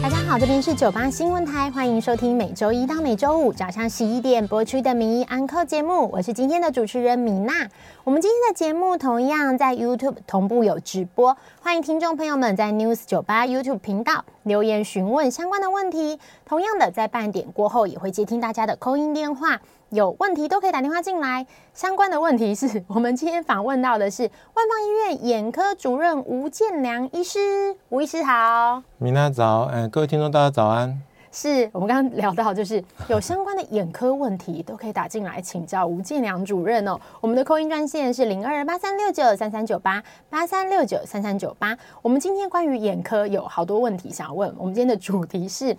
[0.00, 7.68] 大家好，这边是九八新闻台，欢迎收听每周一到每周五早上十一点播出的名医安扣节目，我是今天的主持人米娜。
[8.04, 16.20] 我们今天的节目同样在 YouTube 同步有直播，欢迎听众朋友们在 News 九八 YouTube 频道留言询问相关的问题。
[16.46, 19.60] 同样的，在半点过后也会接听大家的扣音电话。
[19.90, 21.46] 有问题都可以打电话进来。
[21.72, 31.00] 相关的问题是 我们今天访问到的是万方医院眼科主任吴建良医师，吴医师好，米娜早，哎，各位听众大家早安。
[31.30, 36.98] 是我们刚刚聊到，就是有相关的眼科问题都可以打进来请教吴建良主任哦。
[37.20, 41.76] 我们的 call in 专线是零二八三六九三三九八八三六九三三九八。
[42.00, 45.76] 我们今天关于眼科有好多问题想要问，我们今天的主题是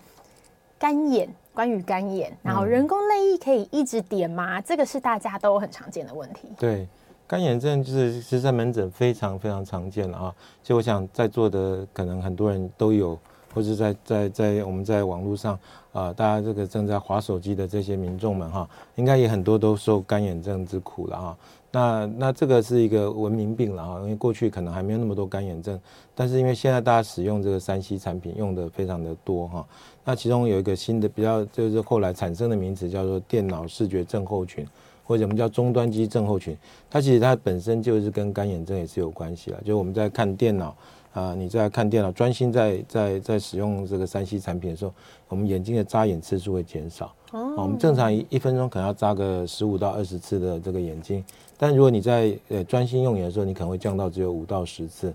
[0.79, 1.29] 干眼。
[1.51, 4.59] 关于干眼，然后人工泪液可以一直点吗？
[4.59, 6.47] 嗯、这个是大家都很常见的问题。
[6.57, 6.87] 对，
[7.27, 10.35] 干眼症就是其实在门诊非常非常常见了啊。
[10.63, 13.19] 就我想在座的可能很多人都有，
[13.53, 15.59] 或者在在在我们在网络上
[15.91, 21.37] 啊，大家这个正在划手机的这些民众们哈、啊，应该也很多都受干眼症之苦了啊。
[21.71, 25.79] 那那这个是一个文明病了哈，因为过去可能还没有那么多干眼症，
[26.15, 29.67] 但是因为现在大家使用这个三 C 产品用的非常的多哈，
[30.03, 34.65] 那其中有一个新的比较就是后来产生的名词叫做电脑视觉症候群，
[35.03, 36.57] 或者我们叫终端机症候群，
[36.89, 40.75] 它其实它本身就是跟干眼症也是有关系了，就是我们在看电脑
[41.13, 44.93] 啊，你在看电脑专心在在在使用这个三 C 产品的时候，
[45.27, 51.23] 我们眼睛的眨眼次数会减少，哦，我们正常一一分钟可能要眨个十五到二十次的这个眼睛。
[51.57, 55.13] 但如果你在呃专心用眼的时候，你可能会降到只有五到十次，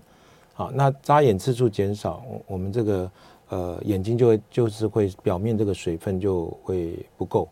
[0.53, 3.11] 好，那眨眼次数减少，我们这个
[3.49, 7.47] 呃眼睛就会就是会表面这个水分就会不够，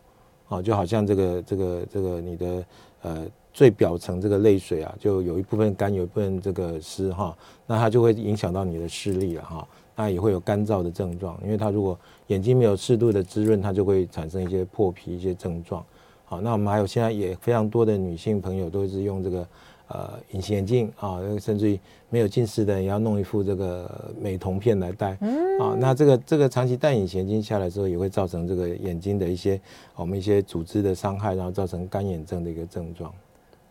[0.48, 2.64] 啊，就好像这个这个这个你的
[3.02, 7.34] 呃最表层这个泪水啊，就有一部分干，有一部分这个湿哈，
[7.68, 15.84] 那它就会影响到你的视力了哈，那也会有干燥的症状，因为它如果眼睛没有适度的滋润，它就会产生一些破皮一些症状。
[16.24, 19.46] 好，那我们还有现在也非常多的女性朋友都是用这个
[19.86, 21.78] 呃隐形眼镜啊，甚至于
[22.10, 25.16] 没有近视的也要弄一副这个美瞳片来戴。
[25.20, 29.60] 嗯，啊，那这个这个长期戴隐形眼镜下来之后，也会造成这个眼睛的一些
[29.94, 33.14] 我们一些组织的伤害，然后造成干眼症的一个症状。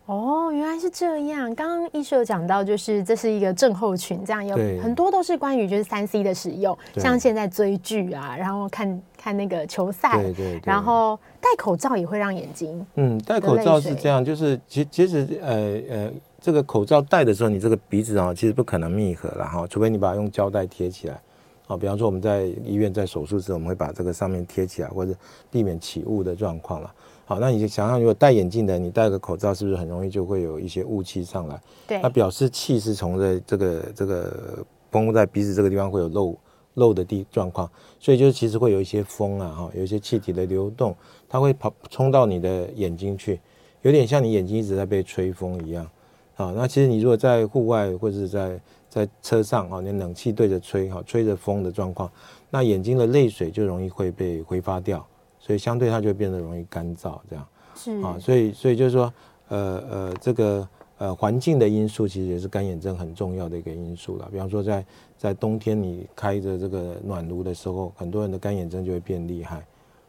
[0.06, 1.54] 哦，原来是这样。
[1.54, 12.86] 刚刚医师有讲到，就是这是一个症候群，这样有很多都是关于就是三 C 的使用，像现在追剧啊，然后看看那个球赛，对对对，然后戴口罩也会让眼睛。
[12.96, 21.18] 嗯，戴口罩是这样，就是其其实呃呃，这个口罩戴的时候，你这个鼻子啊，其实不可能密合了哈，除非你把它用胶带贴起来。
[21.66, 25.14] 啊，比方说我们在医院在手术时，我们会把这个上面贴起来，或者
[25.50, 26.92] 避免起雾的状况了。
[27.26, 31.58] 好，那你就想象，如果戴眼镜的，你戴个口罩，是不是很容易就会有一些雾气上来？
[31.86, 34.58] 对，那表示气是从这这个这个
[34.90, 36.36] 封在鼻子这个地方会有漏
[36.74, 40.94] 漏的地状况，所以就是其实会有一些风啊，哈，有一些气体的流动，
[41.28, 43.40] 它会跑冲到你的眼睛去，
[43.80, 45.88] 有点像你眼睛一直在被吹风一样。
[46.34, 48.60] 好，那其实你如果在户外或者是在
[48.90, 52.10] 在车上啊，你冷气对着吹，哈，吹着风的状况，
[52.50, 55.06] 那眼睛的泪水就容易会被挥发掉。
[55.44, 59.12] 所以相对它就会变得容易干燥，这样是啊，所以所以就是说，
[59.48, 60.66] 呃呃，这个
[60.96, 64.26] 呃环境的因素其实也是干眼症很重要的一个因素了。
[64.32, 64.86] 比方说在
[65.18, 69.62] 在冬天你开着这个暖炉的时候，很多人的干眼症就会变厉害。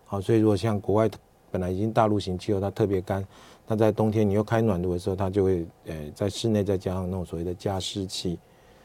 [0.06, 1.10] 好，所以如果像国外
[1.52, 3.22] 本来已经大陆型气候，它特别干，
[3.68, 8.40] 那在冬天你又开暖炉的时候，它就会呃在室内再加上那种所谓的加湿器。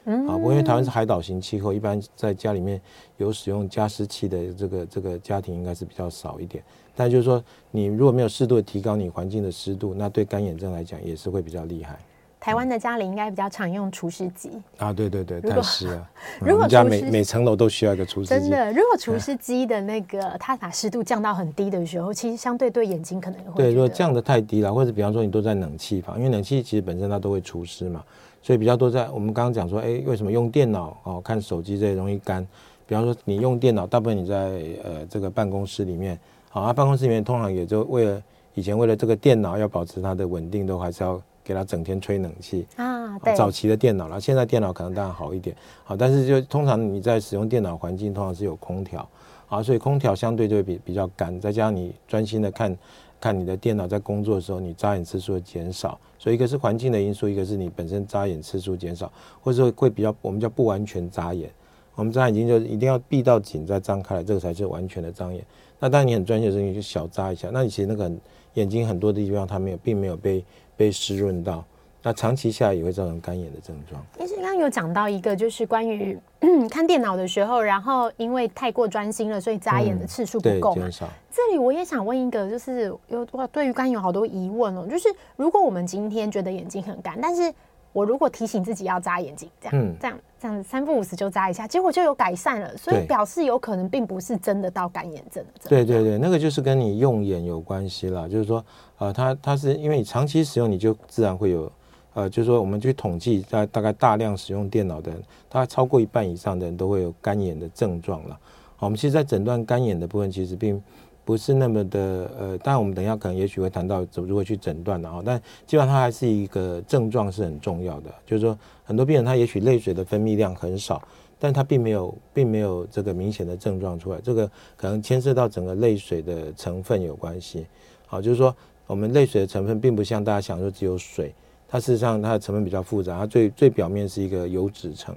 [0.05, 2.81] 嗯，啊，不过因为台湾是海岛型气候，一般在家里面
[3.19, 6.63] 有使用加湿器的这个这个家庭应该是比较少一点。
[6.97, 11.99] 但就是说，你如果没有适度的提高你环境的湿度，那对干眼症来讲也是会比较厉害。
[12.41, 16.09] 台湾的家里应该比较常用除湿机啊，对对对，太湿了。
[16.41, 28.03] 如果 家每每层楼都需要一个除湿机，真的，如果除湿机的那个它把湿度降到很低的时候，其实相对对眼睛可能会对，如果降得太低了，或者比方说你都在冷气房，因为冷气其实本身它都会除湿嘛。
[28.43, 32.47] 所以比较多在我们刚刚讲说，哎，为什么用电脑哦看手机这些容易干？
[32.87, 34.35] 比方说你用电脑，大部分你在
[34.83, 38.23] 呃这个办公室里面，好啊，办公室里面通常也就为了
[38.55, 43.19] 以前为了这个电脑要保持它的稳定，都还是要给他整天吹冷气啊。
[43.19, 45.55] 对，早期的电脑了，现在电脑可能当然好一点，
[45.85, 49.09] 好，但是就通常你在使用电脑环境通常是有空调，
[49.49, 52.77] 啊，所以空调相对就会比比较干，再加上你专心的看。
[53.23, 59.13] 看你的电脑在工作的时候，你眨眼次数会减少，所以一个是环境的因素，一个是你本身眨眼次数减少，
[59.43, 61.51] 或者说会比较我们叫不完全眨眼，
[61.97, 65.45] 我们眨眼睛就一定要闭到紧再张开来，这个才是完全的张眼。
[65.79, 67.51] 那当然你很专心的时候，你就小眨一下。
[67.53, 68.11] 那你其实那个
[68.55, 70.45] 眼睛很多的地方它没有，并没有被
[70.77, 71.65] 被湿润到。
[72.03, 74.03] 那长期下来也会造成干眼的症状。
[74.19, 76.19] 医生刚刚有讲到一个，就是关于
[76.71, 81.07] 看电脑的时候，然后因为太过专心了，所以眨眼的次数不够少。
[81.31, 84.87] 这里我也想问一个，就是有我，对于干有好多疑问哦。
[84.91, 87.53] 就是如果我们今天觉得眼睛很干，但是
[87.93, 95.69] 我如果提醒自己要眨眼睛，这样、嗯、这样这样子三不五时就眨一下，结果就有改善了，所以表示有可能并不是真的到干眼症的。
[95.69, 98.65] 对对对，那个就是跟你用眼有关系了，就是说，
[98.99, 101.71] 呃，它它是因为你长期使用，你就自然会有。
[102.13, 108.37] 呃，就是说，我们去统计，在大概大量使用电脑的人，大概超过一半以上的人都会有干眼的症状了。
[108.75, 110.83] 好，我们其实，在诊断干眼的部分，其实并
[111.31, 115.23] 不是那么的呃，当然我们等一下可能也许会谈到怎么如何去诊断的啊。
[115.25, 118.13] 但基本上它还是一个症状是很重要的。
[118.27, 121.01] 就是说，很多病人他也许泪水的分泌量很少，
[121.39, 124.21] 但他并没有并没有这个明显的症状出来。
[124.21, 127.65] 这个可能牵涉到整个泪水的成分有关系。
[128.09, 128.53] 好，就是说，
[128.89, 131.33] 我们泪水的成分并不像大家想说只有水。
[131.69, 135.15] 它事实上它的成分比较复杂，它最最表面是一个油脂层，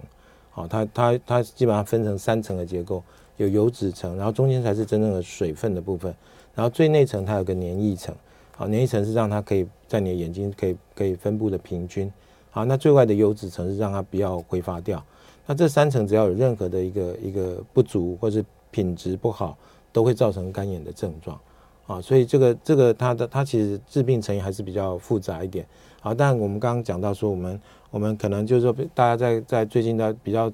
[0.52, 3.02] 好，它它它基本上分成三层的结构，
[3.38, 6.14] 有油脂层，然后中间才是真正的水分的部分，
[6.54, 8.14] 然后最内层它有个黏液层，
[8.56, 12.12] 好，黏液层是让它可以在你的眼睛可以可以分布的平均，
[12.52, 15.04] 好，那最外的油脂层是让它不要挥发掉，
[15.46, 19.58] 那这三层只要有任何的一个一个不足或是品质不好，
[19.92, 21.40] 都会造成干眼的症状，
[21.88, 25.66] 啊，所以这个这个它的它其实致病成因还是比较复杂一点。
[26.02, 27.60] 好，但我们刚刚讲到说，我们
[27.90, 30.52] 我们可能就是说，大家在在最近的比较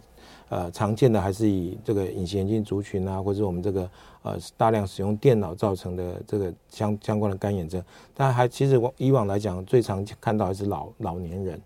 [0.50, 3.90] 呃常见的，还是以这个隐形眼镜族群啊，或者我们这个
[4.24, 7.84] 呃大量使用电脑造成的这个相相关的干眼症。
[8.14, 11.62] 但还其实我以往来讲，最常看到还是老老年人，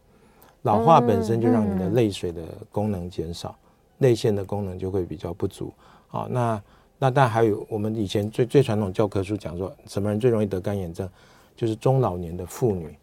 [0.61, 2.41] 老化本身就让你的泪水的
[2.71, 3.55] 功能减少，
[3.99, 5.71] 泪腺的功能就会比较不足。
[6.07, 6.61] 好，那
[6.99, 11.09] 那但还有我们以前最最传统教科书讲说，什么人最容易得干眼症，
[11.55, 12.95] 就是中老年的妇女。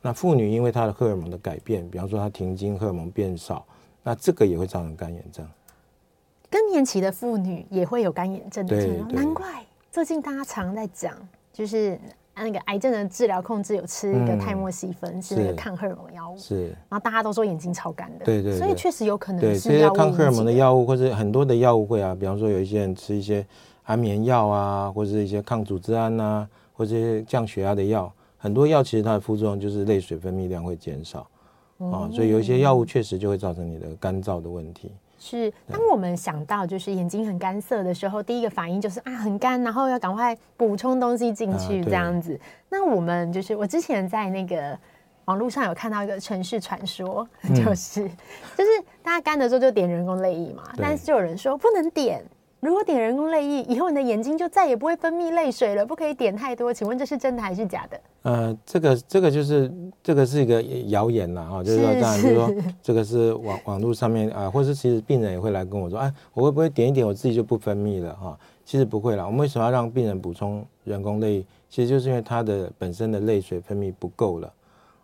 [0.00, 3.66] 那妇女因为她的荷尔蒙的改变，比方说她停经荷尔蒙变少，
[4.02, 5.46] 那这个也会造成干眼症。
[6.50, 9.46] 更年期的妇女也会有干眼症的症状，难怪
[9.90, 11.14] 最近大家常在讲，
[11.52, 11.98] 就是
[12.34, 23.44] 那个癌症的治疗控制有吃一个泰莫西芬，是那个抗荷尔蒙药物，是，然后大家都说眼睛超干的，对对，所以确实有可能是这些抗荷尔蒙的药物，或者很多的药物会啊，比方说有一些人吃一些
[23.82, 28.10] 安眠药啊，或者一些抗组织胺啊，或者一些降血压的药。
[28.38, 31.28] 很多药其实它的副作用就是泪水分泌量会减少，
[31.78, 34.92] 啊，所以有一些药物确实就会造成你的干燥的问题。
[35.20, 42.38] 是，当我们想到就是眼睛很干涩的时候，第一个反应就是啊很干，然后要赶快补充东西进去这样子。
[42.68, 44.78] 那我们就是我之前在那个
[45.24, 48.08] 网络上有看到一个城市传说， 就是
[48.56, 48.70] 就是
[49.02, 52.24] 大家干的时候就点人工泪液嘛，但是就有人说不能点。
[52.60, 56.74] 如果点人工泪液，以后你的眼睛就再也不会分泌泪水了，不可以点太多。
[56.74, 58.00] 请问这是真的还是假的？
[58.22, 59.72] 呃，这个这个就是
[60.02, 68.36] 这个是一个谣言啦，哈， 就是说当然就是说这个是网网络上面啊、呃，或是其实病人也会来跟我说，哎，我会不会点一点我自己就不分泌了哈？
[68.64, 69.24] 其实不会啦。
[69.24, 71.46] 我们为什么要让病人补充人工泪液？
[71.70, 74.52] 其实就是因为他的本身的泪水分泌不够了，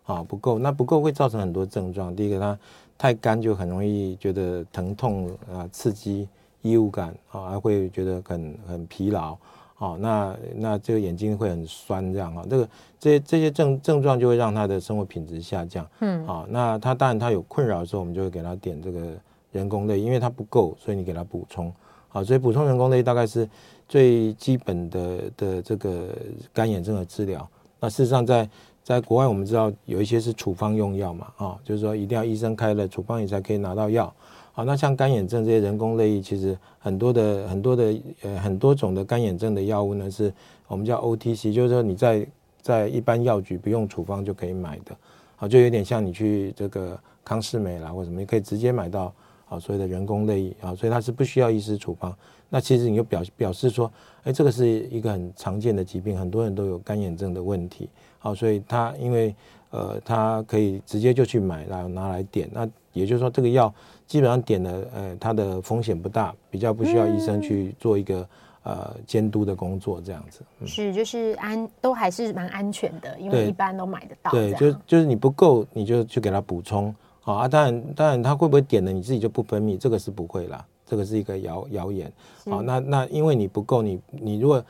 [0.07, 2.15] 啊，不够，那不够会造成很多症状。
[2.17, 2.59] 第一个，他
[2.99, 6.29] 太干就很容易觉得疼痛啊，刺激。
[6.65, 9.37] 异物感啊，还会觉得很很疲劳，
[9.77, 12.69] 啊，那那这个眼睛会很酸，这样啊，这个
[12.99, 19.13] 这些这些症症状就会让他的生活品质下降，嗯，啊，那他当然他有困扰的时候，我们就会给他点这个
[19.53, 21.71] 人工泪，因为他不够，所以你给他补充，
[22.09, 23.47] 好，所以补充人工泪大概是
[23.87, 26.09] 最基本的的这个
[26.51, 27.47] 干眼症的治疗。
[27.79, 28.49] 那事实上在
[28.83, 34.11] 在国外，我们知道有一些是处方用药嘛，啊，就是说一定要医生开了处方你才可以拿到药。
[34.57, 40.33] 好，那像干眼症这些人工泪液，其实很多的很多的呃很多种的干眼症的药物呢，是
[40.69, 42.25] 我们叫 OTC，就是说你在
[42.63, 44.97] 在一般药局不用处方就可以买的，
[45.35, 49.13] 好，就有点像你去这个康是美啦或什么，你可以直接买到
[49.45, 52.17] 好所谓的人工泪液啊，所以它是不需要医师处方。
[52.49, 53.91] 那其实你就表表示说，
[54.23, 57.89] 哎，这个是一个很常见的疾病，很多人都有干眼症的问题，
[58.21, 59.35] 好，所以他因为
[59.71, 63.73] 呃他可以直接就去买，然后拿来点，那也就是说这个药。
[64.07, 68.21] 基本上点了，呃，它的风险不大，比较不需要医生去做一个、
[68.65, 70.43] 嗯、呃监督的工作，这样子。
[70.61, 74.31] 嗯、是，就是安都还是蛮安全的，因为一般都买得到。
[74.31, 76.95] 对，就就是你不够，你就去给他补充。
[77.23, 79.79] 好啊，当然当然，他会不会点了你自己就不分泌？
[79.79, 82.13] 这个是不会啦，这个是一个谣谣言。
[82.45, 84.63] 好，那那因为你不够，你你如果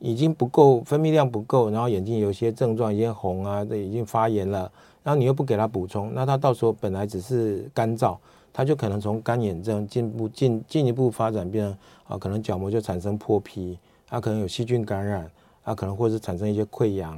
[0.00, 4.70] 已经不够分泌量不够，然后眼睛有些症状已经红啊，这已经发炎了，
[5.02, 8.16] 然后你又不给他补充，那他到时候本来只是干燥。
[8.54, 15.26] 它就可能从干眼症进步进进一步发展变成啊，可能角膜就产生破皮，它可能有细菌感染，
[15.64, 17.16] 它可能或是产生一些溃疡。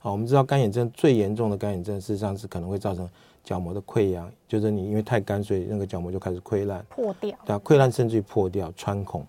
[0.00, 3.10] 啊，我们知道干眼症最严重的干眼症，事实上是可能会造成
[3.42, 7.36] 角膜的溃疡，就是你因为太干，所以那个角膜就开始溃烂、破掉。
[7.44, 9.26] 对啊，溃烂甚至于破掉、穿孔。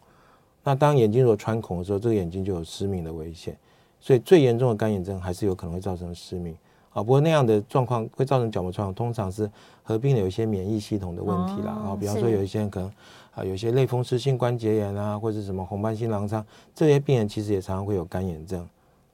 [0.64, 3.58] 那当眼睛如果穿孔的时候，这个眼睛就有失明的危险。
[4.00, 6.56] 所以最严重的干眼症还是有可能会造成失明。
[6.98, 9.48] 啊，不过那样的状况会造成角膜穿孔，通常是
[9.84, 11.72] 合并了有一些免疫系统的问题啦。
[11.72, 12.90] 啊、哦，比方说有一些人可能
[13.36, 18.68] 啊，有一些类风湿性关节炎啊，或者什么红斑性狼疮，这些病人其实也常常会有干眼症。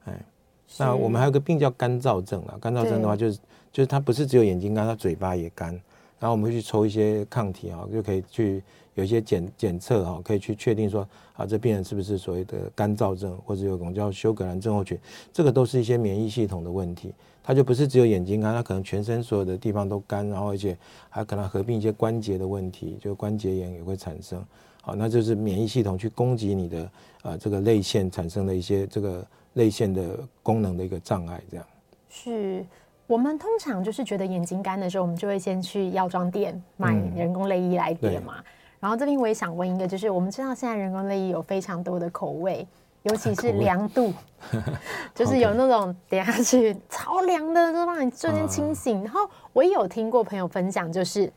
[0.05, 0.17] 哎。
[0.77, 3.37] 那我们还有个病叫干燥症啊，干燥症的话就是
[3.69, 5.69] 就是它不是只有眼睛干，它嘴巴也干，
[6.19, 8.63] 然后我们会去抽一些抗体啊，就可以去
[8.95, 14.97] 有一些检检测哈，可以去确定说啊，这病人是不是所谓的干燥症，或者有种叫休格兰症候群，
[15.31, 20.77] 这个都是一些免疫系统的问题，它就不是只有眼睛干，它可能全身所有的地方都干，然后而且
[21.09, 24.43] 还可能合并一些关节的问题，就关节炎也会产生，
[24.81, 29.25] 好，那就是免疫系统去攻击你的啊这个泪腺产生的一些这个。
[29.55, 31.65] 泪腺的功能的一个障碍，这样
[32.09, 32.65] 是
[33.05, 38.33] 我们通常就是觉得眼睛干的时候，我们就会先去药妆店买人工泪液来点嘛。
[38.39, 38.45] 嗯、
[38.83, 42.67] 然后这边我也想问一个，就是我们知道现在人工泪液有非常多的口味，
[43.03, 44.13] 尤其是凉度，
[45.15, 48.99] 就是有那种点下去超凉的，就让你瞬间清醒。
[48.99, 49.21] 嗯、然后
[49.53, 51.31] 我也有听过朋友分享，就是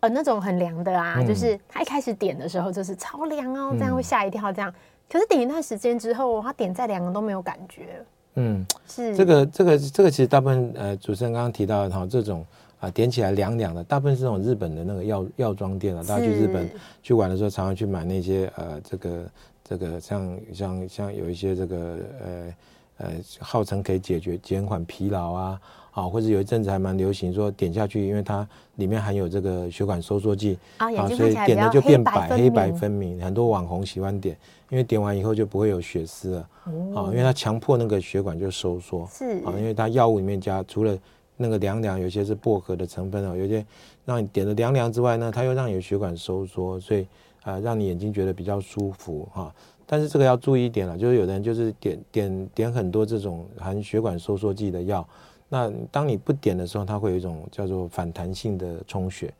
[0.00, 4.70] 呃那种很凉的啊，嗯、就是他一开始点的时候就是超凉哦，这样会吓一跳，这样。
[5.10, 8.04] 可是点一段时间之后，他点再凉了都没有感觉。
[8.34, 12.44] 嗯，是这个这个这个其实大部分呃主持人刚刚提到的哈，这种
[12.86, 16.70] 啊点起来凉凉的，大部分是那种日本的那个药药妆店啊，大家去日本
[17.02, 19.24] 去玩的时候，常常去买那些呃这个
[19.64, 22.54] 这个像像像有一些这个呃
[22.98, 25.60] 呃号称可以解决减缓疲劳啊。
[25.96, 33.18] 啊，或者有一阵子还蛮流行说点下去，因为它里面含有这个血管收缩剂啊，所以点了就变白，黑白分明。
[33.18, 34.36] 很多网红喜欢点，
[34.68, 36.48] 因为点完以后就不会有血丝了。
[36.94, 39.08] 啊，因为它强迫那个血管就收缩。
[39.10, 40.94] 是啊，因为它药物里面加除了
[41.36, 43.64] 那个凉凉，有些是薄荷的成分哦，有些
[44.04, 47.06] 让你点的凉凉之外呢，它又让你的血管收缩，所以
[47.42, 49.54] 啊，让你眼睛觉得比较舒服哈。
[49.86, 55.06] 但是这个要注意一点了，就是有的人就是点点点很多这种含血管收缩剂的药。
[55.48, 59.32] 那当你不点的时候，它会有一种叫做反弹性的充血，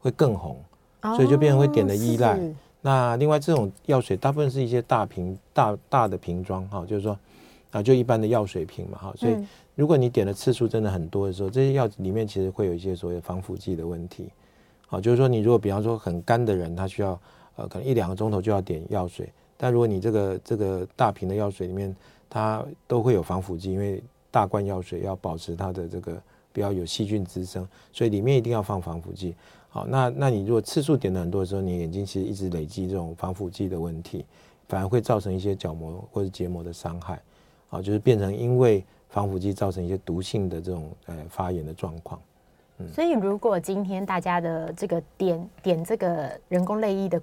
[0.00, 0.56] 会更红，
[1.14, 2.40] 所以就变成会点的依赖。
[2.80, 7.16] 那另外这种药水大部分是一些大瓶、大大的瓶装，哈，就是说
[7.70, 9.14] 啊，就一般的药水瓶嘛，哈。
[9.16, 9.36] 所以
[9.74, 14.30] 如果你点的次数真的很多的时候，这些药里面其实会有一些所谓的防腐剂的问题。
[14.86, 17.18] 好，就是说你如果比方说很干的人，他需要
[17.56, 21.94] 呃可能一两个钟头就要点药水，但如果你这个这个大瓶的药水里面，
[22.28, 26.20] 它都会有防腐剂，因为大罐药水要保持它的这个
[26.52, 29.34] 不要有细菌滋生，所以里面一定要放防腐剂。
[29.68, 34.24] 好，那那你如果次数点的很多的时候，你眼睛其实一直累积这种防腐剂的问题，
[34.68, 37.20] 反而会造成一些角膜或者结膜的伤害。
[37.68, 42.20] 好，就是变成因为防腐剂造成一些毒性的这种呃发炎的状况。
[42.78, 47.22] 嗯，所以如果今天大家的这个点点这个人工泪液的。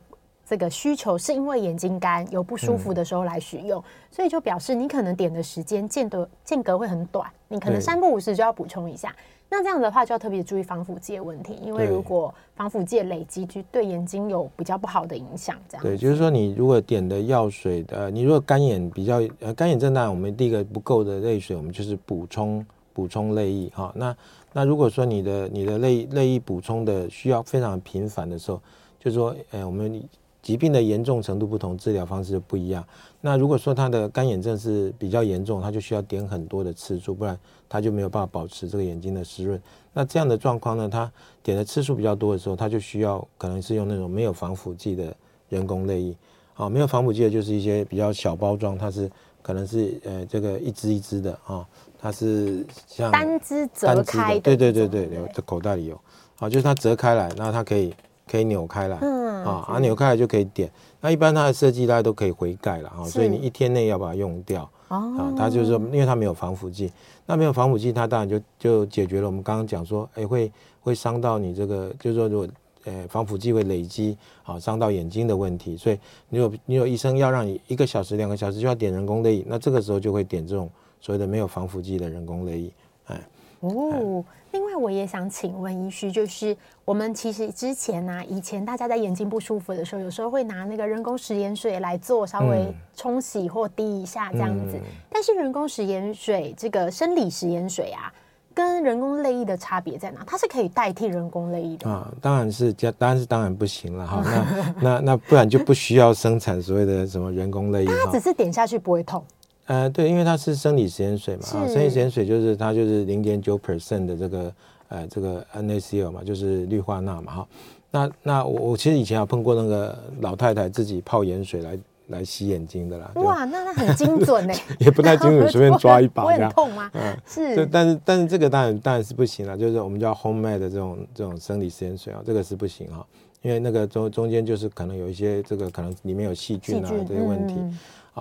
[0.49, 9.15] 这个需求是因为眼睛干有不舒服的时候来使用，嗯、所以就表示你可能点的时间间隔间隔会很短，你可能三不五时就要补充一下。
[9.49, 15.57] 对那这样的话就要特别注意防腐剂的问题，因为如果防腐剂累积，就对眼睛有比较不好的影响。
[15.67, 23.91] 这样对，就是说你如果点的药水的，你如果干眼比较呃干眼症，当然我们第一个不够的泪水，我们就是补充补充泪液哈。
[23.95, 24.15] 那
[24.53, 28.61] 那如果说你的你的泪泪液补充的需要非常频繁的时候，
[28.99, 30.01] 就是说呃我们。
[30.49, 32.83] 疾病的严重程度不同，治疗方式不一样。
[33.21, 37.37] 那如果说他的干眼症是比较严重，他就需要点很多的次数，不然
[37.69, 39.61] 他就没有办法保持这个眼睛的湿润。
[39.93, 41.11] 那这样的状况呢，他
[41.43, 45.15] 点的次数比较多的时候，他就需要可能是用那种没有防腐剂的
[45.49, 46.15] 人工泪液。
[46.55, 49.07] 啊，没有防腐剂的就是一些比较小包装，它是
[49.43, 51.63] 可能是呃这个一支一支的啊，
[51.99, 56.01] 它是像单支折开的，对对对对，有这口袋里有，
[56.39, 57.93] 啊，就是它折开来，那它可以。
[58.29, 60.69] 可以扭开来，嗯啊，啊扭开来就可以点。
[61.01, 65.33] 那一般它的设计大家都可以回盖了啊，所以你一天内要把它用掉啊。
[65.35, 66.91] 它就是说，因为它没有防腐剂，
[67.25, 72.47] 那没有防腐剂，它当然就就解决了我们刚刚讲说，哎，会会伤到你这个，就是说如果
[72.83, 75.75] 呃防腐剂会累积，啊，伤到眼睛的问题。
[75.75, 75.97] 所以
[76.29, 80.69] 你有你有医生要让你一个小时两个小时就要点人工泪液，那这个时候就会点这种
[81.01, 82.71] 所谓的没有防腐剂的人工泪液，
[83.07, 83.21] 哎。
[83.61, 84.23] 哦。
[84.51, 94.77] 另外，我也想请问医师，就是我们其实之前呢、啊，以前大家在眼睛不舒服的时候，有时候会拿那个人工食盐水来做稍微冲洗或滴一下这样子。
[94.77, 98.11] 嗯、但是人工食盐水这个生理食盐水啊，
[98.55, 100.23] 跟人工泪液的差别在哪？
[100.25, 102.11] 它是可以代替人工泪液的啊？
[102.19, 104.23] 当然是，当然是当然不行了哈。
[104.81, 107.91] 那那那不然就不需要生产所谓的什么人工泪液。
[108.03, 109.23] 它只是点下去不会痛。
[109.69, 114.53] 呃，对，因为它是生理食盐水嘛，啊，生理食盐水就是它就是零点九 percent 的这个
[114.89, 117.47] 呃这个 NaCl 嘛，就是氯化钠嘛哈。
[117.91, 121.79] 那那我我其实以前有碰过那个老太太自己泡盐水来。
[122.09, 126.89] 来洗眼睛的啦，哇，那那很精准呢， 也不太精准， 随便抓一把这样，会痛吗？
[126.95, 133.05] 嗯，是，但是但是这个当然当然是不行了，就是我们叫 homemade 的这种这种生理食盐水啊，这个是不行哈，
[133.43, 137.53] 因为那个中中间就是可能有一些这个可能里面有细菌啊这些问题，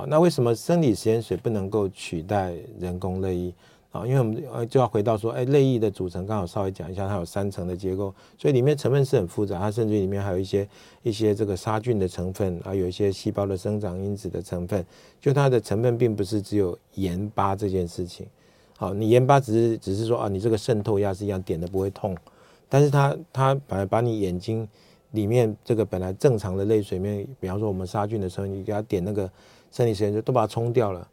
[0.07, 3.55] 那为什么生理食盐水不能够取代人工泪液？
[3.91, 10.69] 啊，因为我们呃就要回到说，哎，泪液的组成，刚好稍微讲一下，它有三层的结构，所以里面成分是很复杂，它甚至里面还有一些
[11.03, 14.85] 一些这个杀菌的成分，还有一些细胞的生长因子的成分，
[15.19, 18.27] 就它的成分并不是只有盐巴这件事情。
[18.77, 22.15] 好，你盐巴只是只是说啊，你这个渗透压是一样，点的不会痛，
[22.69, 24.69] 但是它它把把你眼睛
[25.13, 29.29] 里面这个本来正常的泪水面，比方说我们杀菌的时候，你给它点那个
[29.73, 31.09] 生理食盐水，都把它冲掉了，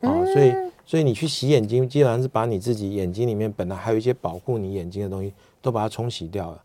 [0.00, 0.52] 啊，所以。
[0.88, 6.62] 所以你去洗眼睛，基本上是把你自己眼睛里面本来还有一些保护你眼睛的东西，都把它冲洗掉了。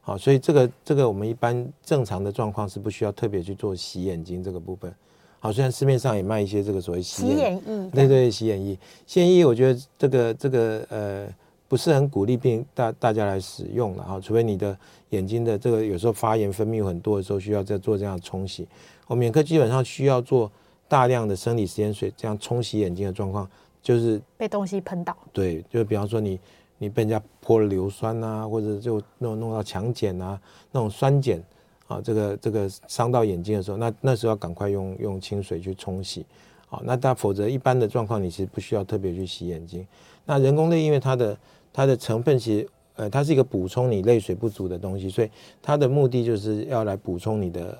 [0.00, 4.94] 好，所以这个这个我们一般正常的状况是不需要特别去做洗眼睛这个部分。
[5.40, 8.78] 好，虽然市面上也卖一些这个所谓洗眼，液，对对，洗眼液。
[9.08, 11.26] 洗眼液我觉得这个这个呃
[11.66, 18.68] 不是很鼓励病大大家来使用了哈，除非你的眼睛的这个有时候发炎分泌很多的时候，需要再做这样的冲洗。
[19.08, 20.48] 我们眼科基本上需要做
[20.94, 23.50] 大量的生理食盐水这样冲洗眼睛的状况。
[23.82, 26.40] 就是被东西喷到，对，就比方说你
[26.78, 30.40] 你被人家泼了硫酸啊，或者就弄弄到强碱啊，
[30.72, 31.38] 那种酸碱
[31.86, 36.24] 啊，这个这个伤到眼睛的时候，那那时候要赶快用用清水去冲洗，
[36.70, 39.86] 啊，那但否则一般的状况你其实不需要特别去洗眼睛。
[40.24, 41.36] 那人工泪因为它的
[41.70, 47.78] 它的成分其实呃它是一个补充你泪水不足的东西，所以它的目的就是要来补充你的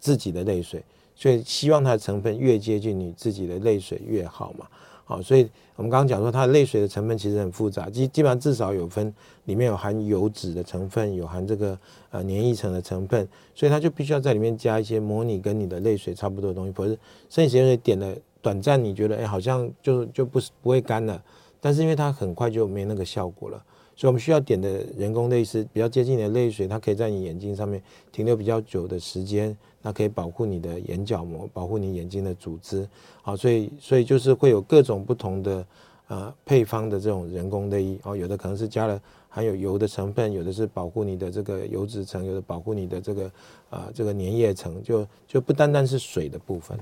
[0.00, 0.82] 自己的泪水，
[1.14, 4.66] 所以希望它的成分越接近你自己的泪水越好嘛。
[5.06, 11.78] 好，所以我们刚刚讲说，它的泪水的成分其实很复杂，基基本上至少有分，里面有含油脂的成分，有含这个
[12.10, 16.96] 呃粘液层的成分，所以它就必须要在里面加一些模拟跟你的泪水差不多的东西，否则
[17.28, 21.22] 生理盐水点了短暂，你觉得哎好像就就不是不会干了，
[21.60, 23.62] 但是因为它很快就没那个效果了。
[23.96, 32.88] 所以，我们需要点的人工泪是比较接近你的泪水，它可以在你眼睛上面停留比较久的时间，那可以保护你的眼角膜，保护你眼睛的组织。
[33.20, 35.66] 好，所以，所以就是会有各种不同的
[36.08, 43.26] 呃配方的这种人工内衣哦，有的可能是加了含有油的成分，有的是保护你的这个油脂层，有的保护你的这个
[43.68, 46.78] 啊、呃、这个粘液层，就就不单单是水的部分。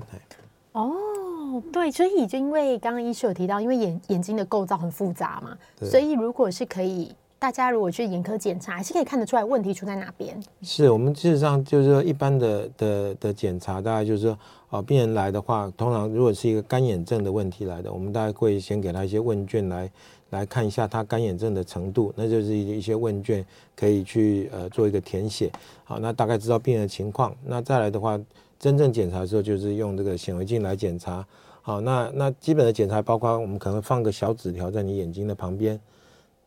[0.71, 7.11] 哦，对，所以就因为刚刚医师有提到，因为眼眼睛的构造很复杂嘛，所以如果是可以，
[7.43, 10.41] 大家如果去眼科检查，还是可以看得出来问题出在哪边。
[10.61, 19.91] 是我们事实上就是说，一般的的的检查，大概就是说，哦，病人来的话，通常如果是一个干眼症的问题来的，我们大概会先给他一些问卷来
[20.29, 25.51] 来看一下他干眼症的程度，那就是一一些问卷可以去呃做一个填写，
[25.83, 28.17] 好，那大概知道病人的情况，那再来的话。
[28.57, 31.27] 真正检查的时候，就是用这个显微镜来检查。
[31.61, 35.77] 好，那那基本的检查包括我们可能放个小纸条在你眼睛的旁边，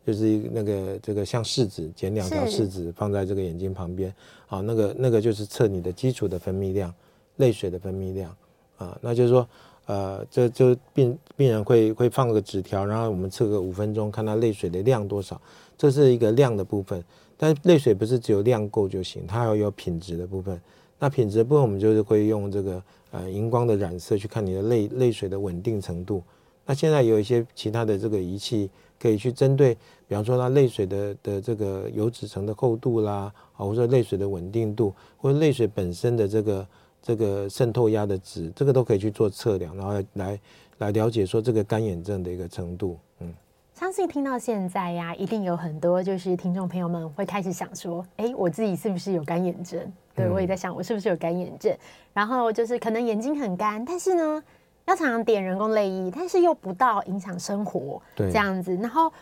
[0.07, 4.13] 就是一那个这个像试纸，剪两条试纸放在这个眼睛旁边。
[4.45, 6.93] 好，那个那个就是测你的基础的分泌量，
[7.35, 8.33] 泪水的分泌量
[8.77, 8.97] 啊。
[9.01, 9.45] 那就是说，
[9.85, 15.41] 呃，这就病病人会会放个纸条，然后我们测个五分钟，看他泪水的量多少。
[15.77, 17.03] 这是一个量的部分，
[17.35, 20.57] 但是泪水不是只有量够就行，它还要有品质的部分。
[20.99, 26.23] 那品质的部分，我们就是会用这个呃荧光的染色去看你的泪泪水的稳定程度。
[26.65, 36.67] 那现在有一些其他的这个仪器可以去针对，比方说它泪水的的这个油脂层的厚度啦，啊，或者说泪水的稳定度，或者泪水本身的这个
[37.01, 40.39] 这个渗透压的值，这个都可以去做测量，然后来
[40.77, 43.33] 来了解说这个干眼症的一个程度，嗯。
[43.73, 49.79] 相信听到现在呀，一定有很多就是听众朋友们会开始想说，哎，我自己是不是有干眼症？
[50.15, 51.71] 对，我也在想，我是不是有干眼症？
[52.11, 54.43] 然后就是可能眼睛很干，但是呢，
[54.85, 59.13] 要常常点人工泪液，但是又不到影响生活，对，这样子，然后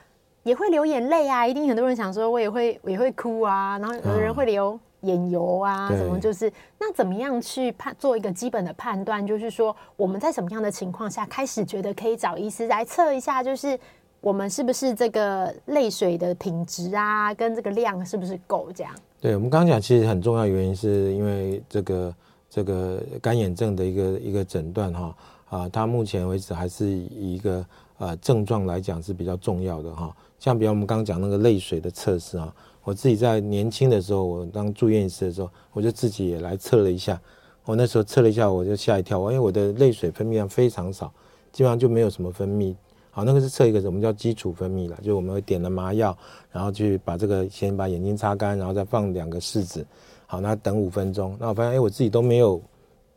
[0.45, 1.45] 也会流眼泪啊。
[1.45, 3.77] 一定很多人想说，我也会，也会哭啊。
[3.77, 9.27] 然后有的人会流眼油啊，什么就是那怎么样去判做一个基本的判断？
[9.27, 13.43] 就是说我们在什么样的情况下开始觉得可以找医师来测一下？
[13.43, 13.77] 就是。
[14.21, 18.91] 我们是不是这个泪水的品质啊，跟这个量是不是够这样？
[19.21, 22.15] 对，我们刚刚讲，其实很重要原因是因为这个
[22.49, 25.15] 这个干眼症的一个一个诊断哈
[25.47, 27.63] 啊，它目前为止还是以一个
[27.99, 30.11] 呃症状来讲是比较重要的哈。
[30.45, 32.53] 像比如我们刚刚讲那个泪水的测试啊，
[32.83, 37.19] 我自己在年轻的时候，我当住院医师的时候，我就自己也来测了一下。
[37.63, 41.11] 我那时候测了一下，我就吓一跳，因为我的泪水分泌量非常少，
[41.51, 42.75] 基本上就没有什么分泌。
[43.09, 46.15] 好，那个是测一个什么叫基础分泌了，就我们会点了麻药，
[46.51, 49.83] 然后去把这个先把眼睛擦干，然后再放两个试纸，
[50.27, 52.61] 好，那等五分钟，那我发现哎，我自己都没有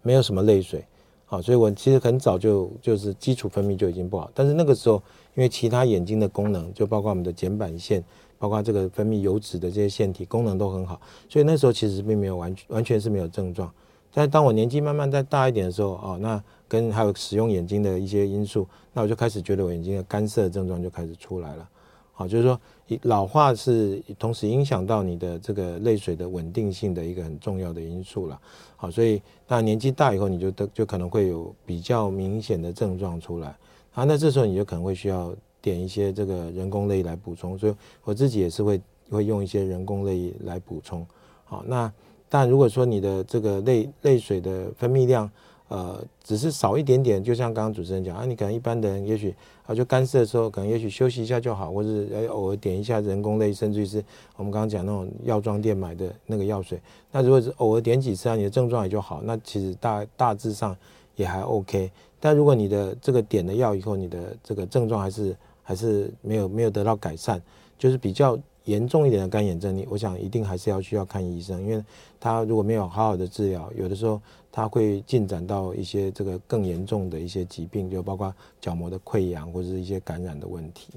[0.00, 0.82] 没有什么泪水，
[1.26, 5.02] 好，所以我其实很早就就是基础分泌就已经不好，但是那个时候
[5.38, 8.02] 因为其他眼睛的功能，就包括我们的睑板腺，
[8.36, 13.72] 包括这个分泌油脂的这些腺体功能都很好，所以那时候其实并没有完全完全是没有症状，
[14.12, 16.42] 但当我年纪慢慢再大一点的时候，哦，那。
[16.70, 21.66] 跟还有使用眼睛的一些因素，那我就开始觉得我眼睛的干涩症状就开始出来了。
[22.12, 22.60] 好，就是说
[23.04, 28.38] 老化是同时影响到你的这个泪水的稳定性的一个很重要的因素了。
[28.76, 33.56] 好，所以那年纪大以后，你就得就可能会有比较明显的症状出来。
[33.98, 37.58] 啊，那这时候你就可能会需要点一些这个人工泪来补充。
[37.58, 38.80] 所以我自己也是会
[39.10, 41.04] 会用一些人工泪来补充。
[41.44, 41.92] 好，那
[42.28, 45.28] 但如果说你的这个泪泪水的分泌量，
[45.66, 49.34] 呃，只是少一点点，就像刚刚主持人讲啊，你可能一般的人也许
[49.66, 54.04] 啊，就干涩的时候，可能也许休息一下就好，或者是偶尔点一下人工泪，甚至于是
[54.36, 56.80] 我们刚刚讲那种药妆店买的那个药水。
[57.10, 60.76] 那如果是偶尔点几次啊，你的症状也就好，那其实大大致上
[61.16, 61.90] 也还 OK。
[62.20, 67.40] 但如果你的这个点了药以后，你的这个症状还是还是没有没有得到改善，
[67.78, 68.38] 就是比较。
[68.64, 71.82] 严重一点的干眼症，你我想一定还是要需要看医生，因为
[72.20, 74.20] 他如果没有好好的治疗，有的时候
[74.52, 80.92] 他会进展到一些这个更严重的一些疾病，就包括角膜的溃疡或者是一些感染的问题。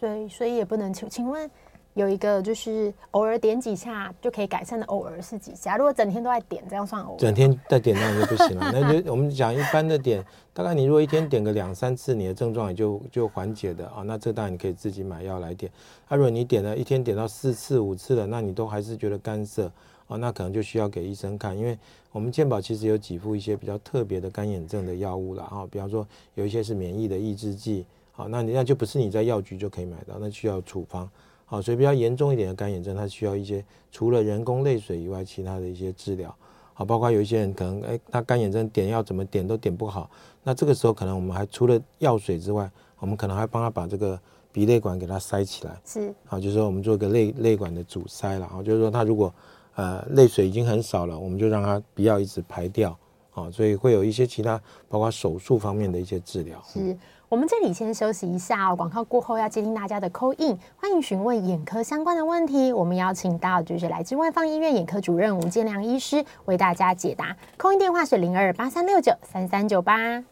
[0.00, 1.50] 所以，所以也不能请请问。
[1.94, 5.76] 有一个就是偶尔点几下就可以改善的，偶尔是几下？
[5.76, 7.18] 如果整天都在点，这样算偶尔？
[7.18, 8.70] 整天在点那就不行了。
[8.74, 14.02] 那就我们讲一般的点，大概你如果一天点个两三次，你的症状也就就缓解的啊。
[14.02, 15.70] 那这当然你可以自己买药来点。
[16.08, 19.70] 那、啊、如果你点了一天点到四次五次了，那你都还是觉得干涩
[20.08, 21.78] 啊，那可能就需要给医生看，因为
[22.10, 26.04] 我们健保其实有几副一些比较特别的干眼症的药物了啊，比方说
[26.34, 31.08] 有一些是免疫的抑制剂，好，那你那就不是你在药局就可以买到，那需要处方。
[31.46, 36.34] 好，所以比较严重一点的干眼症，它需要一些除了人工泪水以外，其他的一些治疗。
[36.72, 40.10] 好，包括有一些人可能，哎，他干眼症点药怎么点都点不好，
[40.42, 44.18] 那这个时候可能我们还除了药水之外，我们可能还帮他把这个
[44.50, 45.80] 鼻泪管给他塞起来。
[45.84, 48.48] 是，好，就是说我们做一个泪泪管的阻塞了。
[48.48, 49.32] 好，就是说他如果
[49.76, 52.98] 呃泪水已经很少了，我们就让他不要一直排掉。
[53.30, 56.60] 好，所以会有一些其他包括手术方面的一些治疗。
[56.66, 56.96] 是。
[57.34, 62.72] 我们这里先休息一下哦，广告过后要接听大家的 call in，欢迎询问眼科相关的问题。
[62.72, 67.36] 我们邀请到就是来自万方医院眼科主任吴建良医师为大家解答。
[67.58, 70.22] call in 电话是零二八三六九三三九八。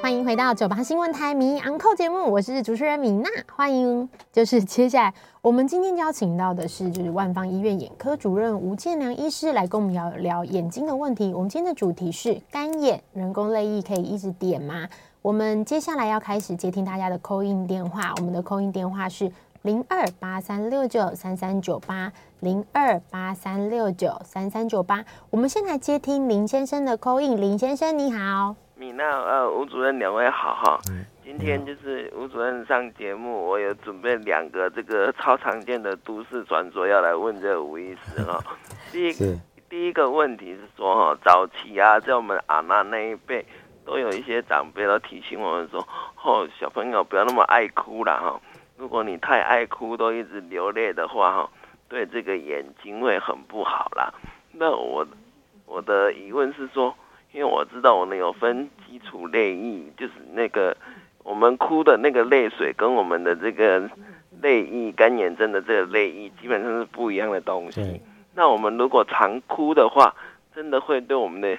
[0.00, 3.28] 欢迎回到九八新闻台迷昂扣节目，我是主持人米娜。
[3.54, 11.34] 欢迎，就是接下来我们今天邀请到的是就是万方医院眼科主任吴建良医师来跟我们聊聊眼睛的问题。
[11.34, 14.88] 我们今天的主题是干眼，人工泪液可以一直点吗？
[15.22, 19.30] 我们接下来要开始接听大家的 call in 电话，我们的 call in 电话是
[19.60, 25.04] 零二八三六九三三九八零二八三六九三三九八。
[25.28, 30.80] 我们先来接听林先生的 call in，林先生你好，米娜呃吴主任两位好哈，
[31.22, 38.42] 今天就是吴主任上节目，我有准备两个这个超常见的都市传说要来问这个吴医师哈。
[38.90, 43.44] 第一个第一个问题是说哈，早期啊在我们阿妈那一辈。
[43.90, 45.80] 都有一些长辈都提醒我们说
[46.22, 48.40] ：“哦，小朋友不要那么爱哭了哈！
[48.78, 51.50] 如果你太爱哭，都一直流泪的话，哈，
[51.88, 54.14] 对这个眼睛会很不好啦。”
[54.54, 55.04] 那我
[55.66, 56.94] 我的疑问是说，
[57.32, 60.76] 因为我知道我们有分基础泪液，就是那个
[61.24, 63.90] 我们哭的那个泪水，跟我们的这个
[64.40, 68.00] 泪液干眼症的这个泪液基本上是不一样的东西。
[68.36, 70.14] 那我们如果常哭的话，
[70.54, 71.58] 真的会对我们的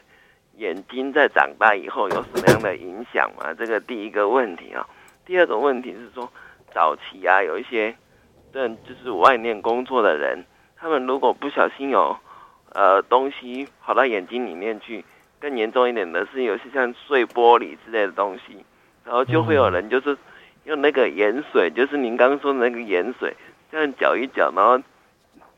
[0.62, 3.52] 眼睛在长大以后有什么样的影响吗？
[3.58, 4.88] 这个第一个问题啊。
[5.26, 6.32] 第二个问题是说，
[6.72, 7.96] 早期啊，有一些
[8.54, 10.46] 人就是外面工作的人，
[10.78, 12.16] 他们如果不小心有
[12.74, 15.04] 呃东西跑到眼睛里面去，
[15.40, 18.64] 更严重一点的是有些像碎玻璃之类的东西，
[19.04, 20.16] 然后就会有人就是
[20.66, 23.36] 用那个盐水，就是您刚说的那个盐水，
[23.72, 24.80] 这样搅一搅，然后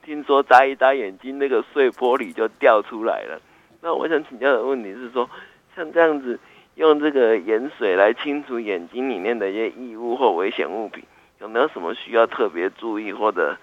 [0.06, 3.42] 听说眨一眨眼睛，那个碎玻璃就掉出来了。
[3.84, 5.30] 那我想请教的问题是说，
[5.76, 6.40] 像这样子
[6.76, 11.04] 用这个盐水来清除眼睛里面的一些异物或危险物品，
[11.42, 13.58] 有没有什么需要特别注意或者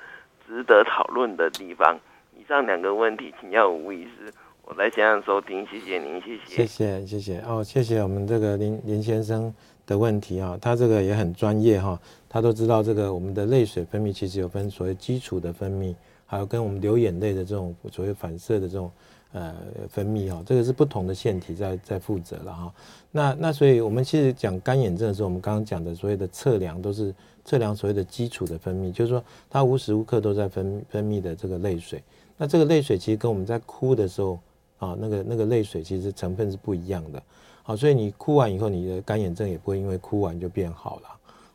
[0.46, 1.98] 值得讨论的地方？
[2.38, 4.30] 以上两个问题，请教吴医师，
[4.64, 9.50] 我在想想收听，谢谢您，谢谢，谢谢，谢谢哦，谢谢我们这个林林先生
[9.86, 15.94] 的问题啊，他这个也很专业哈，他都知道这个我们的泪水分泌其实有分所谓基础的分泌，
[16.26, 18.90] 还有跟我们流眼泪的这种所谓反射的这种
[19.32, 19.54] 呃
[19.88, 22.74] 分泌哈，这个是不同的腺体在在负责了哈。
[23.10, 27.14] 那那所以我们其实讲干眼症的时候，我们刚刚讲的所谓的测量都是
[27.44, 32.02] 测量所谓的基础的分泌，就是说它无时无刻都在分分泌的这个泪水。
[32.36, 34.38] 那这个泪水其实跟我们在哭的时候
[34.78, 37.22] 啊，那个那个泪水其实成分是不一样的。
[37.62, 41.08] 好，所以你哭完以后，你的干眼症也不会因为哭完就变好了。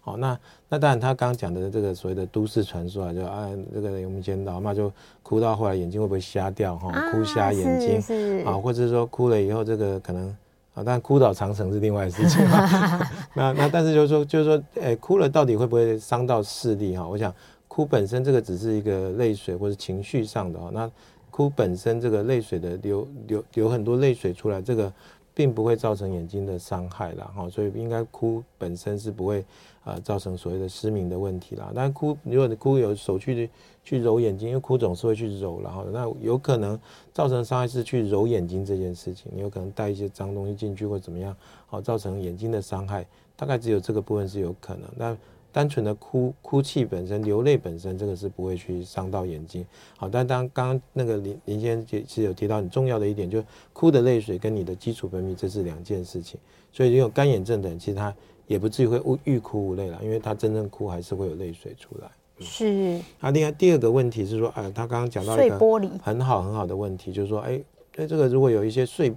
[0.05, 0.39] 好，那
[0.69, 4.91] 那当然，他刚刚讲的这个所谓的都市传说啊，就啊，这个我们以前老妈就
[5.23, 6.91] 哭到后来眼睛会不会瞎掉哈？
[7.11, 10.27] 哭瞎眼睛啊，或者是说哭了以后这个可能
[10.75, 12.45] 啊，但哭倒长城是另外的事情。
[13.33, 17.07] 那那但是就是说就是说，哎，哭了到底会不会伤到视力哈？
[17.07, 17.33] 我想
[17.67, 20.87] 哭本身这个只是一个泪水或者情绪上的哈，那
[21.31, 24.93] 哭本身这个泪水的流流流很多泪水出来这个。
[25.35, 29.45] 并不会造成眼睛的伤害啦，哈，所以应该哭本身是不会
[29.83, 31.71] 啊造成所谓的失明的问题啦。
[31.75, 33.49] 但哭，如果你哭有手去
[33.83, 36.79] 去揉眼睛，因为哭总是会去揉，然后那有可能
[37.13, 41.35] 造成伤害是去揉眼睛这件事情，你有可能带一些脏东西进去或怎么样，
[41.67, 44.89] 好造成眼睛的伤害，大概只有这个部分是有可能。
[44.95, 45.17] 那
[45.55, 49.65] 单纯的哭哭泣本身，流泪本身，这个是不会去伤到眼睛。
[49.95, 56.37] 好，但当刚刚那个林林先生其实有提到很重要的一点，就是哭的泪水跟你的基础分泌这是两件事情。
[56.73, 58.13] 所以有干眼症的人，其实他
[58.47, 62.11] 也不至于会欲哭无泪了，因为他真正哭还是会有泪水出来。
[62.41, 62.99] 是。
[63.21, 65.57] 啊另外第二个问题是说，哎，他刚刚讲到一个
[66.03, 67.63] 很好很好的问题，就是说，哎，
[67.95, 69.15] 那这个如果有一些碎，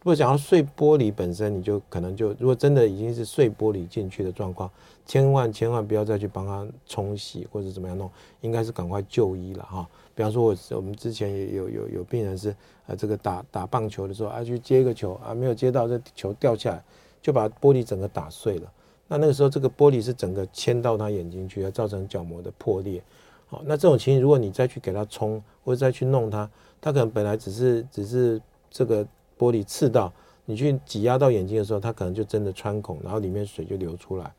[0.00, 4.70] 如果想要碎玻璃本身，你就可能就如果真的已经是碎玻璃进去的状况。
[5.06, 8.08] 千万千万不要再去帮他冲洗或者怎么样弄，
[8.42, 9.84] 应该是赶快就医了哈。
[10.14, 12.50] 比方说，我我们之前也有有有病人是
[12.86, 16.84] 啊，这个打打棒球的时候啊，去接一个球啊，没有接到，这球掉下来
[17.20, 18.72] 就把玻璃整个打碎了。
[19.08, 23.02] 那那个时候这个玻璃是整个嵌到他眼睛去，造成角膜的破裂。
[23.48, 26.48] 好，那这种情形，如果你再去给他冲或者再去弄它，
[26.80, 29.04] 他可能本来只是只是这个
[29.40, 30.12] 玻璃刺到
[30.44, 34.30] 你去挤压到眼睛的时候，它可能就真的穿孔，然后里面水就流出来。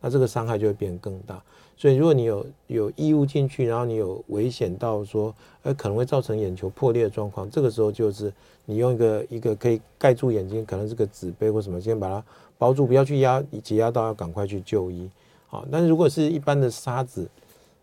[0.00, 1.42] 那这个伤害就会变更大，
[1.76, 8.32] 所以如果你有有异物进去，然后你有危险到说，呃，可能会造成眼球破裂的状况，这个时候就是
[8.64, 12.24] 你用一个一个可以盖住眼睛，可能是个纸杯或什么，先把它
[12.56, 15.10] 包住，不要去压挤压到，要赶快去就医。
[15.48, 17.28] 好，但是如果是一般的沙子，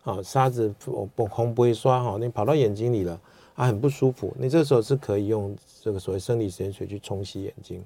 [0.02, 3.20] 啊，沙子红红不会刷哈，你跑到眼睛里了，
[3.56, 7.84] 啊，很不舒服，你这时候是可以用这个所谓生理食盐水去冲洗眼睛，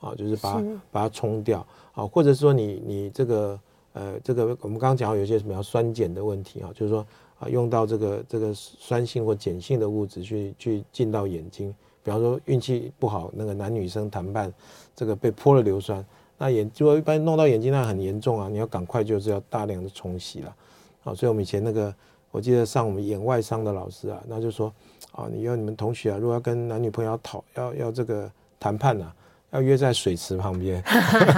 [0.00, 3.58] 啊，就是把它把它冲掉，啊，或者说你你这个。
[3.94, 7.06] 呃，这个我们刚刚讲到有些什么叫酸碱的问题啊，就是说
[7.38, 11.68] 啊，用到这个这个酸性或碱性的物质去去进到眼睛，
[12.02, 14.50] 比方说运气不好，那个男女生谈判，
[14.96, 16.02] 这个被泼了硫酸，
[16.38, 20.56] 那眼如果一般弄到眼睛那很严重啊，你要赶快就是要大量的冲洗了，
[21.04, 21.94] 啊，所以我们以前那个
[22.30, 24.72] 我记得上我们眼外伤的老师啊，那就说
[25.12, 29.16] 啊，你要你们同学啊，如果要跟男女朋友要讨要要这个谈判呐、啊。
[29.52, 30.82] 要约在水池旁边，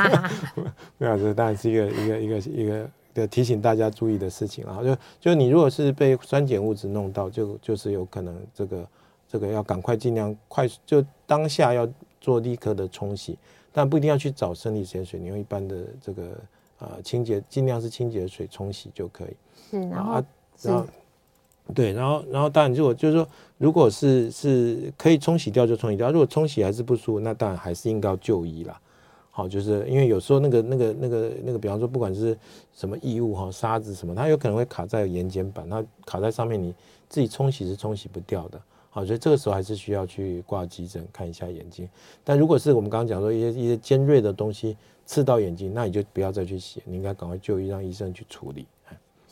[0.99, 4.79] 没有，这当然是一个一个一个一个的提醒大家注意的事情啊。
[4.85, 8.89] 就就你如果是被酸碱物质弄到，就就是有可能这个
[9.29, 11.89] 这个要赶快尽量快速，就当下要
[12.21, 13.37] 做立刻的冲洗，
[13.73, 16.23] 但不一定要去找生理盐水，你用一般的这个
[16.79, 19.37] 呃清洁，尽量是清洁水冲洗就可以。
[19.73, 20.25] 是，然后啊，
[20.63, 20.87] 然后。
[21.73, 28.79] 对，然后，然后当然，如果就是说，如果是是可以冲洗掉就冲洗掉，如果冲洗还是不舒服，那当然还是应该要就医啦。
[29.31, 32.37] 好，就是因为有时候那个那个那个那个，比方说不管是
[32.75, 36.75] 什么异物哈，沙子什么，它有可能会卡在眼睑板，它卡在上面，你
[37.09, 38.61] 自己冲洗是冲洗不掉的。
[38.91, 41.89] 好，所以这个时候还是需要去挂急诊看一下眼睛。
[42.23, 48.67] 但如果是我们刚刚讲说一些一些尖锐的东西刺到眼睛，那你就不要再去洗，你应该赶快就医，让医生去处理。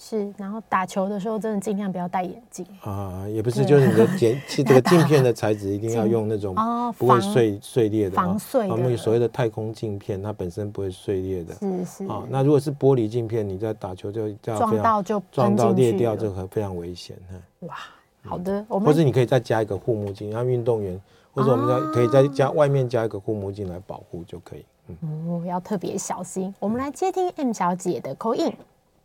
[0.05, 6.57] 是，然后打球的时候真的尽量不要戴眼镜啊，也不是，就是你的镜，这个 镜片的材质一定要用那种
[6.99, 8.75] 不会碎碎裂的，防碎的。
[8.75, 11.55] 我们所谓的太空镜片，它本身不会碎裂的。
[11.55, 12.07] 是是。
[12.07, 17.17] 啊，那如果是玻璃镜片，你在打球就撞到就撞到裂掉，这个非常危险。
[17.61, 17.77] 哇，
[18.25, 21.01] 好的，我们或者你可以再加一个护目镜，让运动员
[21.33, 24.65] 或者我们再可以再加外面加一个护目镜来保护就可以。
[24.89, 26.53] 嗯，哦，要特别小心。
[26.59, 28.53] 我们来接听 M 小姐的 call in。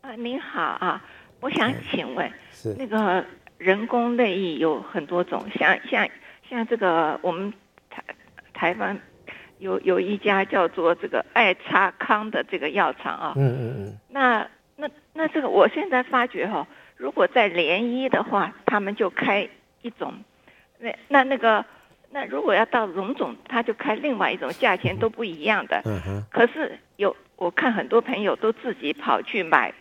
[0.07, 1.03] 啊，您好啊，
[1.41, 3.25] 我想请问，是那个
[3.57, 6.07] 人工泪液有很多种，像像
[6.49, 7.53] 像这个我们
[7.89, 8.01] 台
[8.53, 8.97] 台湾
[9.59, 19.49] 有有一家叫做这个爱差康的这个药厂啊，嗯嗯嗯，那那那这个我现在发觉哈、哦，如果在联医的话，他们就开
[19.81, 20.13] 一种，
[20.79, 21.65] 那那那个
[22.11, 25.81] 那如果要到荣总，他就开另外一种价钱都不一样的。
[25.83, 26.23] 嗯哼。
[26.31, 29.73] 可是有我看很多朋友都自己跑去买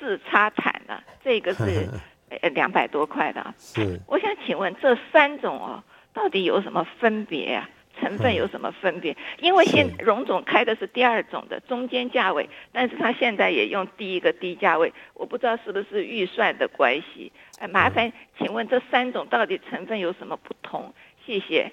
[0.00, 1.86] 四叉坦的，这个是
[2.42, 3.54] 呃两百多块的。
[3.58, 4.00] 是。
[4.06, 7.68] 我想请问这三种哦，到底有什么分别啊？
[8.00, 9.14] 成分有什么分别？
[9.40, 17.30] 因为现荣总开的是第二种的中间价位，但是他现在也用第一个低价位，我不知道是不是预算的关系。
[17.58, 20.94] 哎，麻烦请问这三种到底成分有什么不同？
[21.26, 21.70] 谢谢。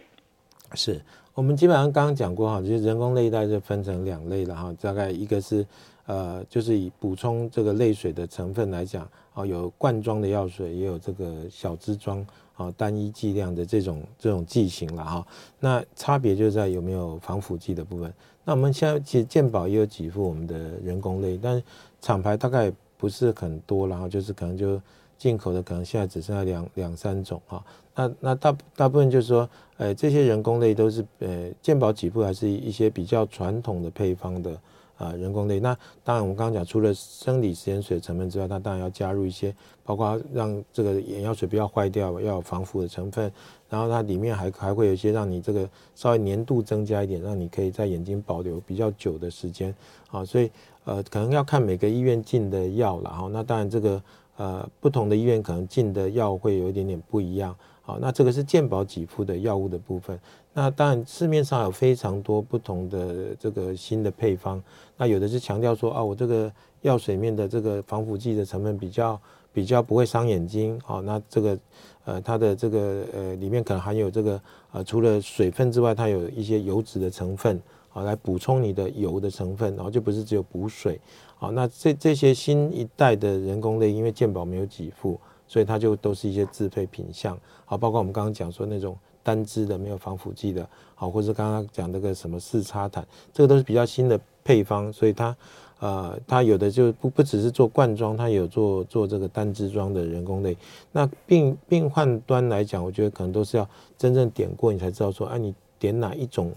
[0.73, 0.99] 是
[1.33, 5.65] 我们基本上刚刚讲过哈，就是人工内袋就分成两类了哈，大概一个是
[6.07, 12.25] 呃，就是以补充这个泪水的成分来讲，啊，有罐装的药水，也有这个小支装。
[12.57, 15.27] 啊，单一剂量的这种这种剂型了哈，
[15.59, 18.11] 那差别就在有没有防腐剂的部分。
[18.43, 21.61] 那我们现在其实健保也有几副我们的人工泪，但
[22.01, 24.81] 厂牌大概不是很多，然后就是可能就
[25.19, 27.63] 进口的可能现在只剩下两两三种哈。
[27.93, 34.59] 那那大大部分就是说，呃，这些人工泪都是呃健保几副还是一些比较传统的配方的。
[34.97, 35.59] 啊，人工泪。
[35.59, 43.31] 那当然，我们刚刚讲，除了生理食盐水成分之外，它当然要加入一些，包括让这个眼药水不要坏掉，要有防腐的成分。
[43.69, 49.73] 然后它里面还还会有一些让你这个稍微粘度增加一点，让你可以在眼睛保留比较久的时间。
[50.09, 50.49] 啊，所以
[50.85, 53.29] 呃，可能要看每个医院进的药了哈。
[53.31, 54.01] 那当然，这个
[54.37, 57.55] 呃不同的医院可能进的药会有一点点不一样。
[57.87, 60.19] 好，那这个是健保给付的药物的部分。
[60.51, 64.61] 那当然，市面上有非常多不同的这个新的配方。
[64.97, 69.17] 那有的是强调说啊，我这个药水面的这个防腐剂的成分比较
[69.53, 70.77] 比较不会伤眼睛。
[70.83, 71.57] 好，那这个
[72.03, 74.41] 呃，它的这个呃里面可能含有这个
[74.73, 80.99] 呃，除了水分之外，它有一些油脂的成分，好，来补充你的油的成分，然后就不是只有补水。
[81.37, 85.17] 好，那这这些新一代的人工泪，因为健保没有给付。
[85.47, 95.35] 所以它就都是一些自费品相，好，包括我们刚刚讲说那种单支的没有防腐剂的，好，或者刚刚讲那个什么四叉坦，这个都是比较新的配方，所以它，
[95.79, 100.55] 呃，它有的就不不只是做罐装，它有做做这个单支装的人工泪。
[100.91, 106.53] 那病病患端来讲，我觉得可能都是要真正点过，你才知道说，哎，你点哪一种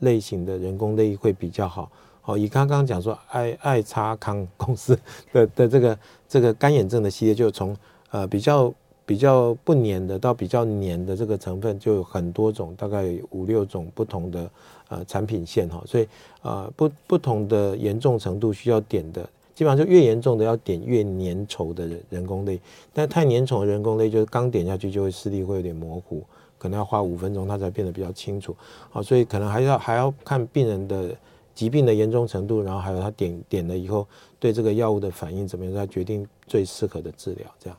[0.00, 1.90] 类型的人工泪会比较好。
[2.22, 4.98] 好，以刚刚讲说爱爱叉康公司
[5.30, 7.76] 的的这个这个干眼症的系列，就从
[8.14, 8.72] 呃，比较
[9.04, 14.48] 比较不粘的到比较粘的这个成分就有很多种，大概五六种不同的
[14.88, 16.06] 呃产品线哈，所以
[16.42, 22.60] 呃不不同的严重程度需要点的，基本上就越严重的要点越粘稠的人人工泪，
[22.92, 26.22] 但太粘稠的人工泪就是刚点下去就会视力会有点模糊，
[26.56, 28.54] 可能要花五分钟它才变得比较清楚，
[28.90, 31.10] 好，所以可能还要还要看病人的
[31.52, 34.06] 疾病的严重程度，然后还有他点点了以后
[34.38, 37.76] 对这个药物的反应怎么样，再决定最适合的治疗这样。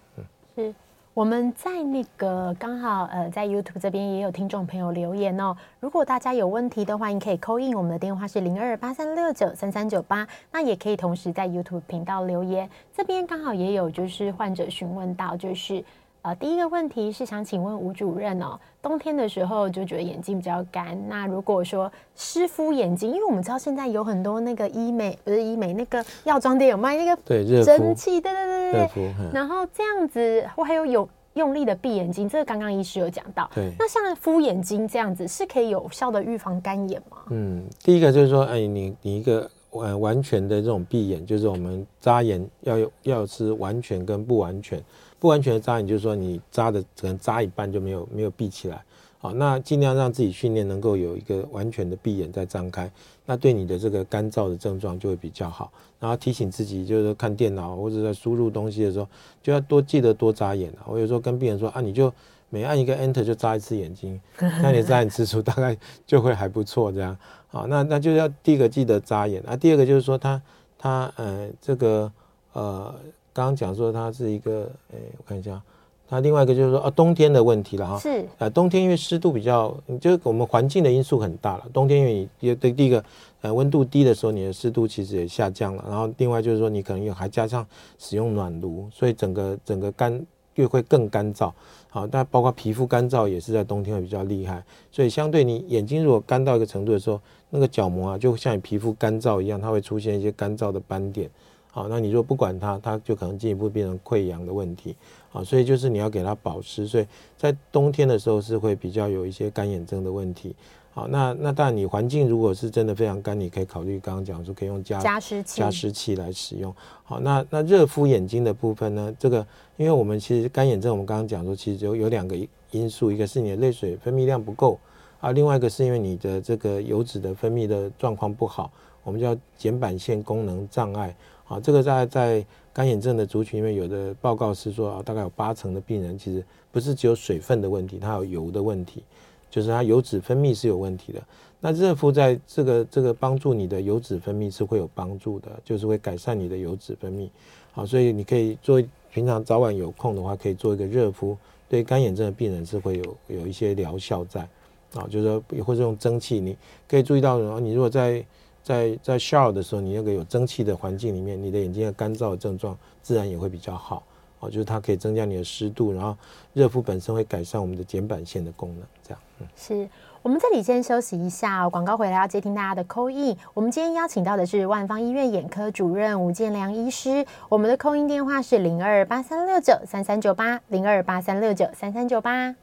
[0.55, 0.73] 是
[1.13, 5.55] 我们在那个刚好呃，在 YouTube 这边也有听众朋友留言哦。
[5.81, 10.25] 如果大家有问题的话，你可以 call in，我们的电话是零二八三六九三三九八。
[10.53, 12.69] 那也可以同时在 YouTube 频道留言。
[12.95, 15.83] 这边刚好也有就是患者询问到，就是。
[16.25, 37.17] 呃，第一个问题是想请问吴主任哦，冬天的时候就觉得眼睛比较干，那如果说湿敷眼睛，因为我们知道现在有很多那个医美，不是医美，那个药妆店有卖那个对蒸汽，对对对对对，然后这样子，我还有有用力的闭眼睛，这个刚刚医师有讲到，对，那像敷眼睛这样子是可以有效的预防干眼吗？
[37.29, 44.83] 嗯，第一个就是说，哎，你你一个完完全的这种闭眼，就是我们眨眼要有要是完全跟不完全。
[45.19, 48.83] 不完全的眨眼，就是说你眨的可能眨一半就没有没有闭起来，
[49.17, 52.91] 好，那尽量让自己训练能够有一个完全的闭眼再张开，
[53.25, 55.71] 那对你的这个干燥的症状就会比较好。
[55.99, 59.07] 然后提醒自己，就是说看电脑或者在输入东西的时候，
[59.41, 60.85] 就要多记得多眨眼啊。
[60.85, 62.13] 我有时候跟病人说啊，你就
[62.49, 65.75] 每按一个 Enter 就眨一次眼睛， 那你眨眼次数大概
[66.05, 67.17] 就会还不错这样。
[67.47, 70.39] 好，那那就要第一个记得眨眼啊，第二个就是说他
[70.77, 72.11] 他呃这个
[72.53, 72.93] 呃。
[73.35, 75.61] 刚刚讲说它是一个，哎，我看一下，
[76.07, 77.99] 它另外一个就是说啊，冬天的问题了哈。
[77.99, 81.65] 是啊，冬天因为湿度比较，就是我们环境的因素很大了。
[81.73, 83.03] 冬天因为你第第一个，
[83.41, 85.83] 呃，温度低的时候，你的湿度其实也下降了。
[85.85, 87.67] 然后另外就是说，你可能又还加上
[87.99, 91.51] 使用暖炉，所以整个整个干又会更干燥。
[91.89, 94.63] 好，但包括皮肤干燥也是在冬天会比较厉害。
[94.93, 97.19] 所以相对你眼睛如果干到一个程度的时候，
[97.49, 101.29] 那个角膜啊，就像你皮肤干燥一样，它会出现一些干燥的斑点。
[101.75, 104.95] 好，那你如果不管它，它就可能进一步变成溃疡的问题。
[105.29, 107.05] 好，所以就是你要给它保湿，所以
[107.35, 110.55] 在冬天的时候是会比较有一些干眼症的问题。
[110.93, 116.73] 好，那那当然你环境如果是真的非常干，你可以考虑刚刚讲说可以用加加湿器加湿器来使用。
[117.03, 119.13] 好，那那热敷眼睛的部分呢？
[119.19, 119.45] 这个
[119.75, 122.37] 因为我们其实干眼症，我们刚刚讲说其实有有两个
[122.71, 124.79] 因素，一个是你的泪水分泌量不够。
[125.19, 128.71] 啊，另外一个是因为你的这个油脂的分泌的状况不好，
[129.03, 131.13] 我们叫睑板腺功能障碍。
[131.47, 139.03] 啊，这个在在干眼症的族群里面，有的报告是说啊，大概有八成的病人其实不是只有水分的问题，它有油的问题，
[139.49, 141.21] 就是它油脂分泌是有问题的。
[141.61, 147.29] 那热敷在这个这个帮助你的油脂分泌是会有帮助的，就是会改善你的油脂分泌。
[147.71, 148.81] 好，所以你可以做
[149.11, 151.37] 平常早晚有空的话，可以做一个热敷，
[151.69, 154.47] 对干眼症的病人是会有有一些疗效在。
[154.93, 156.55] 啊，就是说或者用蒸汽，你
[156.87, 158.23] 可以注意到，然后你如果在
[158.65, 164.01] 在在 shower 的时候，你那个有蒸汽的环境里面，你的眼睛的干燥的症状自然也会比较好。
[164.39, 166.17] 哦，就是它可以增加你的湿度，然后
[166.53, 168.83] 热敷本身会改善我们的睑板腺的功能。
[169.01, 169.87] 这样，嗯，是
[170.23, 173.37] 我们这里先休息一下哦，广告回来要接听大家的 call in。
[173.53, 182.53] 我们今天邀请到的是万方医院眼科主任吴建良医师，我们的 call in 电话是零二八三六九三三九八零二八三六九三三九八。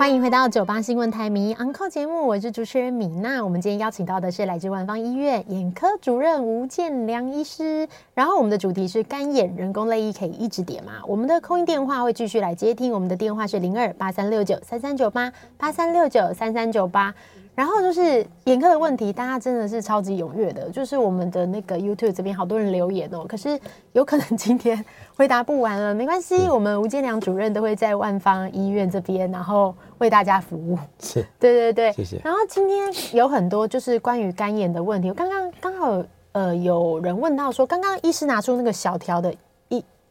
[0.00, 3.44] 欢迎回到九八新闻台迷 Uncle 节目，我是主持人米娜。
[3.44, 7.86] 我们今天邀请到的是来自万方医院眼科主任吴建良医师。
[8.14, 10.92] 然后我们的主题是干眼人工泪液可以一直点吗？
[11.06, 17.14] 我们的空音电话会继续来接听，我们的电话是零二八三六九三三九八八三六九三三九八。
[17.60, 20.70] 然后就是眼科的问题，大家真的是超级踊跃的。
[20.70, 23.60] 就是我们的那个 YouTube 这边好多人留言哦，可是
[23.92, 24.82] 有可能今天
[25.14, 30.78] 回答不完了，没关系，我们吴建良主任都会在万方医院这边，然后为大家服务。
[31.00, 32.18] 是， 对对对，谢谢。
[32.24, 36.02] 然后今天有很多就是关于干眼的问题，我刚刚刚好
[36.32, 39.30] 呃有人问到说，刚刚医师拿出那个小条的。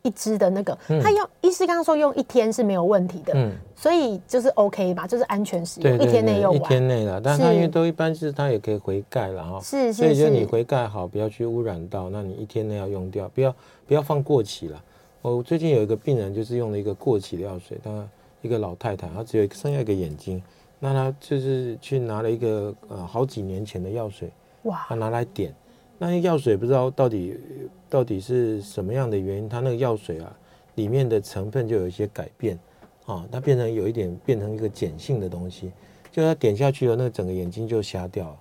[0.10, 7.44] 一支的那个，他用医师刚刚说用一天是没有问题的，嗯，所以就是 OK 吧，就是安全使用，一天内用完，一天内了，但是。
[7.44, 13.56] 它因为都一般是它也可以回盖了哈，是，所以就你回盖好，不要去污染到，那你一天内要用掉，不要
[13.86, 14.84] 不要放过期了。
[15.22, 18.08] 我最近有一个病人就是用了一个过期的药水，他
[18.42, 20.42] 一个老太太，她只有剩下一个眼睛，
[20.80, 24.32] 那她就是去拿了一个呃好几年前的药水，
[24.64, 25.54] 哇，她拿来点。
[26.02, 27.38] 那些药水不知道到底
[27.90, 30.34] 到底是什么样的原因，它那个药水啊，
[30.76, 32.58] 里面的成分就有一些改变，
[33.06, 35.72] 啊，它变成有一点变成一个碱性的东西，
[36.10, 38.38] 就它点下去了，那个整个眼睛就瞎掉了。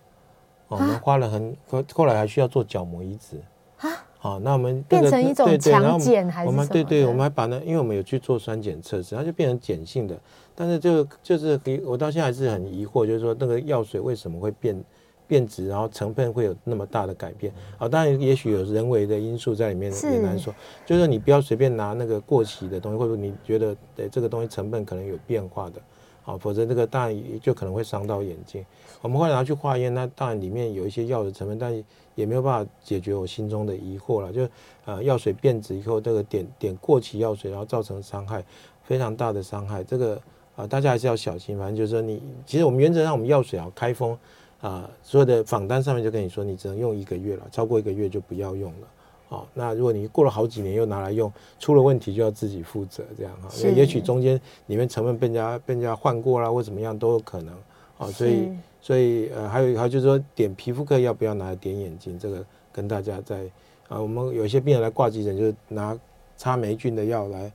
[0.68, 3.38] 我们花了很后后来还需要做角膜移植
[3.78, 4.06] 啊。
[4.18, 6.66] 好，那我们变成一种强碱还是什么？
[6.66, 10.16] 对对，我们还把那因为我们有去做酸碱测试，它就变成碱性的。
[10.54, 14.80] 但是就就是我到现在还是很疑惑，就是说那个药水为什么会变？
[15.28, 17.86] 变质，然后成分会有那么大的改变啊！
[17.86, 20.52] 当然，也许有人为的因素在里面，也难说。
[20.86, 25.80] 就是你不要随便拿那个过期的东西，或者你觉得对这个东西成分可能有变化的，
[26.24, 28.64] 啊，否则这个当然就可能会伤到眼睛。
[29.02, 34.32] 我们会拿去化验，那当然里面有一些药的成分，但也没有办法解决我心中的疑惑了。
[34.32, 34.48] 就
[34.86, 38.42] 呃，药水变质以后，这个点点过期药水，然后造成伤害
[38.82, 40.20] 非常大的伤害，这个
[40.56, 41.58] 啊，大家还是要小心。
[41.58, 44.18] 反正就是说你，你其实我们原则上我们药水啊开封。
[44.60, 48.88] 啊，所有的访单上面就跟你说，你只能用一个月了，超过一个月就不要用了。
[49.28, 51.30] 好，那如果你过了好几年又拿来用，
[51.60, 53.48] 出了问题就要自己负责，这样哈。
[53.58, 57.54] 因为也许中间里面成分被人家被人家换过啦，或怎么样都有可能。
[57.98, 58.48] 哦，所以
[58.80, 63.44] 所以呃，还有还有就是说，点皮肤科要不要拿来点眼睛，这个跟大家在
[63.88, 65.98] 啊，我们有一些病人来挂急诊，就是拿
[66.36, 67.52] 擦霉菌的药来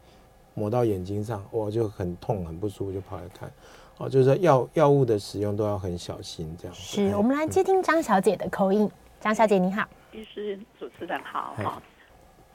[0.53, 3.51] 抹到眼睛上，哇，就很痛很不舒服，就跑来看。
[3.97, 6.75] 哦，就是说药药物的使用都要很小心，这样。
[6.75, 8.89] 是我们来接听张小姐的 call in。
[9.19, 11.81] 张小姐你好，医师主持人好哈，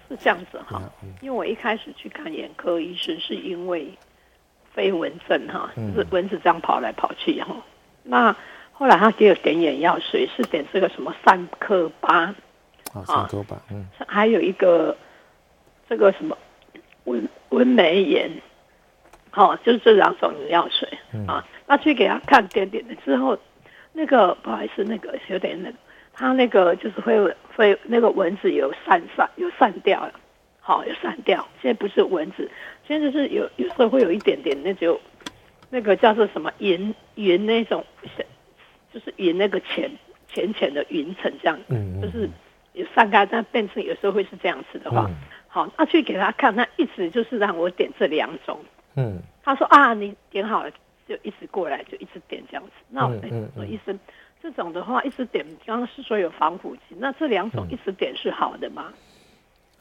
[0.07, 0.83] 是这样子哈，
[1.23, 3.89] 因为我一开始去看眼科医生是因为
[4.75, 7.57] 飞蚊症哈，就是蚊子这样跑来跑去哈，
[8.03, 8.37] 那
[8.73, 12.25] 后来他给我点眼药水，是点这个什么三克巴，
[12.93, 14.95] 啊，三克巴，嗯，还有一个
[15.89, 16.37] 这个什么
[17.05, 18.03] 温温美
[19.37, 19.47] 眼。
[19.47, 23.39] 哦，就是这两种药水、嗯、啊，那去给他看点点的之后，
[23.93, 25.77] 那个不好意思，那个有点那个，
[26.13, 30.13] 他那个就是会会那个蚊子有散散有散掉了，
[30.61, 32.51] 好、哦、有散掉，现在不是蚊子，
[32.87, 35.01] 现在就是有有时候会有一点点那就
[35.71, 37.85] 那个叫做什么云云那种，
[38.93, 39.91] 就是云那个浅
[40.33, 42.29] 浅浅的云层这样，嗯，就是
[42.73, 45.15] 有散开，但变成有时候会是这样子的话，嗯、
[45.47, 48.59] 好，那去给他看，那一直就是让我点这两种。
[48.99, 50.71] 嗯，他说啊，你点好了
[51.07, 52.73] 就一直过来，就一直点这样子。
[52.89, 53.15] 那我
[53.55, 53.97] 说医生，
[54.43, 58.93] 这种的话一直点，刚刚是说有防腐剂，那这两种一直点是好的吗？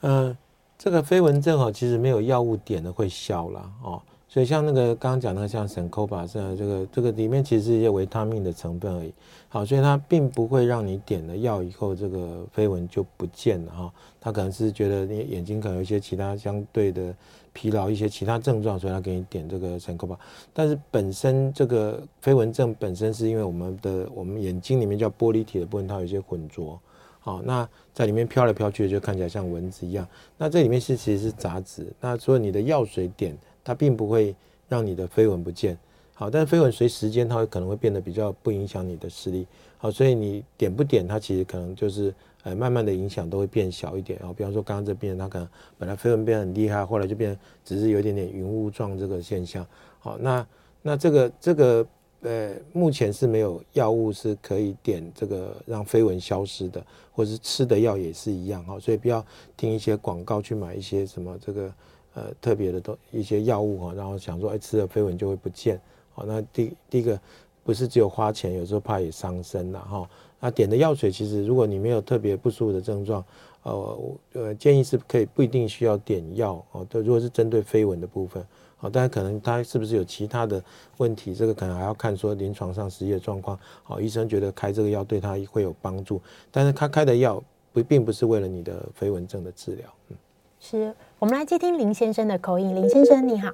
[0.01, 0.38] 嗯，呃，
[0.78, 3.99] 这个飞蚊症哦，其实没有药物点的会消了哦。
[4.30, 9.11] 所以像那个刚刚讲的，像沈科巴这这个这个里面其实是一些维他命的成分而已。
[9.49, 13.91] 好，所以它并不会让你点了药以后这个飞蚊就不见了哈。
[14.20, 17.15] 它可能是觉得你眼睛可能有一些其他相对的
[17.58, 20.16] 疲劳，一些其他症状，所以他给你点这个沈科巴。
[20.53, 26.80] 但是本身这个飞蚊症本身是因为我们的我们眼睛里面叫玻璃体的部分，它有一些混浊。
[27.20, 30.08] 好，那在里面飘来飘去，就看起来像蚊子一样。
[30.38, 31.91] 那这里面是其实是杂质。
[31.99, 34.36] 那所以你的药水点，它并不会
[34.70, 35.76] 让你的飞蚊不见。
[36.14, 39.47] 好，但是飞蚊随时间它会可能会变得比较不影响你的视力。
[39.78, 42.14] 好，所以你点不点它，其实可能就是
[42.48, 44.18] 呃慢慢的影响都会变小一点。
[44.20, 49.66] 然后比方说刚刚这边它可能本来飞蚊变得很厉害，后来就变只是有一点点云雾状这个现象。
[50.00, 50.48] 好，那
[50.82, 51.86] 那这个这个。
[52.22, 56.84] 呃，目前是没有药物是可以点这个让飞蚊消失的，
[57.14, 59.24] 或者是吃的药也是一样哈，所以不要
[59.56, 61.74] 听一些广告去买一些什么这个
[62.16, 65.80] 呃特别的东一些药物哈，然后想说哎吃了飞蚊就会不见，
[66.12, 67.18] 好，那第第一个
[67.64, 70.10] 不是只有花钱，有时候怕也伤身了哈。
[70.39, 73.23] 啊点的药水其实如果你没有特别不舒服的症状，
[73.63, 73.97] 呃
[74.33, 78.45] 呃建议是可以不一定需要点药哦，对，如果是针对飞蚊的部分。
[78.79, 80.63] 好，但可能他是不是有其他的
[80.97, 81.33] 问题？
[81.33, 83.57] 这个可能还要看说临床上实际的状况。
[83.81, 86.21] 好，医生觉得开这个药对他会有帮助，
[86.51, 89.88] 但是他开的药不并不是为了你的飞蚊症的治疗。
[90.09, 90.15] 嗯，
[90.59, 92.75] 是我们来接听林先生的口音。
[92.75, 93.51] 林先生你好，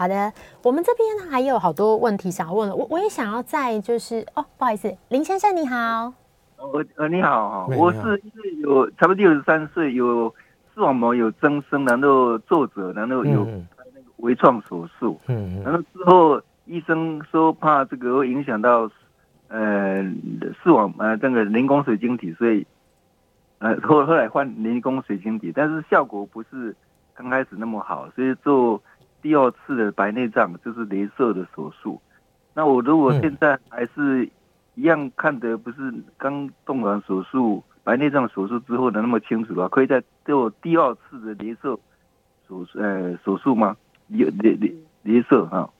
[0.00, 0.32] 好的，
[0.62, 2.74] 我们这边还有好多问题想要问了。
[2.74, 5.76] 我我也想要再就是哦，不好意思，林先生你好。
[6.56, 8.22] 呃呃你好哈，我是
[8.62, 10.34] 有差不多六十三岁有。
[10.72, 18.88] 视网膜有增生，然后皱褶，然后有那个微创手术，嗯，然后之后医生说怕这个会影响到
[19.48, 20.00] 呃
[20.62, 22.64] 视网呃这个人工水晶体，所以
[23.58, 26.74] 呃后后来换人工水晶体，但是效果不是
[27.14, 28.80] 刚开始那么好，所以做
[29.22, 32.00] 第二次的白内障就是镭射的手术。
[32.54, 34.28] 那我如果现在还是
[34.74, 37.62] 一样看的不是刚动完手术。
[37.82, 41.76] 白内障手术之后的那么清楚的话，可以再做第二次的镭射
[42.46, 43.74] 手呃手术吗？
[44.12, 45.70] 镭镭镭镭射哈。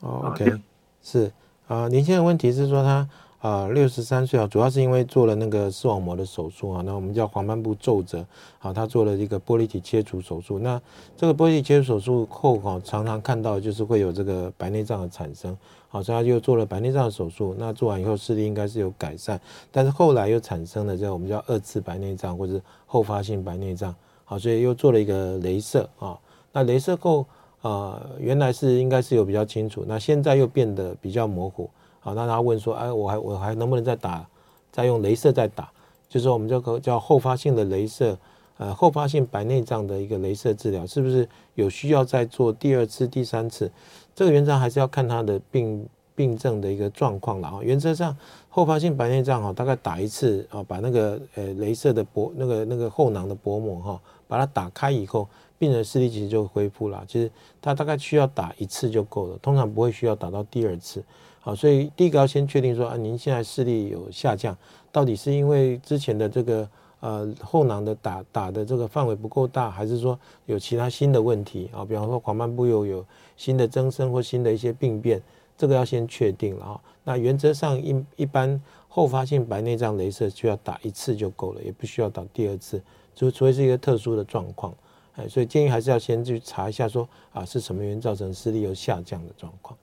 [0.00, 0.52] 哦，OK，
[1.00, 1.32] 是
[1.66, 3.08] 啊，您现在问题是说他
[3.40, 8.24] 啊六十三岁啊，主要是因为做了那个视网膜的手术啊，那我们叫黄斑部皱褶
[8.58, 10.58] 啊，他做了一个玻璃体切除手术。
[10.58, 10.80] 那
[11.16, 15.56] 这个玻璃体切除手术后啊，常常看到就是会有这个白内障的产生。
[15.88, 17.56] 好，所以他就做了白内障的手术。
[17.58, 19.40] 那做完以后视力应该是有改善，
[19.72, 23.94] 但是后来又产生了这我们叫二次白内障或者后发性白内障。
[24.24, 26.16] 好，所以又做了一个镭射啊。
[26.52, 27.24] 那镭射后
[27.62, 31.70] 啊，原来是应该是有比较清楚，那现在又变得比较模糊。
[32.00, 34.26] 好，那他问说，哎，我还我还能不能再打，
[34.72, 35.70] 再用镭射再打？
[36.08, 38.18] 就是我们这个叫后发性的镭射，
[38.58, 43.70] 呃，后发性白内障的一个镭射治疗，是不是有需要再做第二次、第三次？
[44.14, 45.86] 这个原则还是要看他的病
[46.16, 47.60] 病症的一个状况了啊。
[47.62, 48.16] 原则上，
[48.48, 55.28] 后发性白内障哈，大概打一次啊，把那个呃镭射的薄那个那个后囊的薄膜哈，把它打开以后，
[55.60, 57.04] 病人视力其实就恢复了。
[57.06, 57.30] 其实
[57.62, 61.04] 他大概需要打一次就够了，通常不会需要打到第二次。
[61.38, 64.56] 好，所以第一个要先确定说啊，您现在视力有下降，
[64.90, 66.68] 到底是因为之前的这个。
[67.02, 71.82] 呃，后囊的打打的这个范围不够大，还是说有其他新的问题啊？
[71.82, 73.02] 比方说黄斑部又有
[73.38, 75.18] 新的增生或新的一些病变，
[75.56, 76.80] 这个要先确定了啊。
[77.04, 82.78] 那原则上一一般后发性白内障雷射需要打一次就够了，也不需要打第二次，
[83.14, 84.74] 就除非是一个特殊的状况，
[85.20, 89.76] 哎，所以建议还是要先去查一下说啊是什么原因造成视力有下降的状况。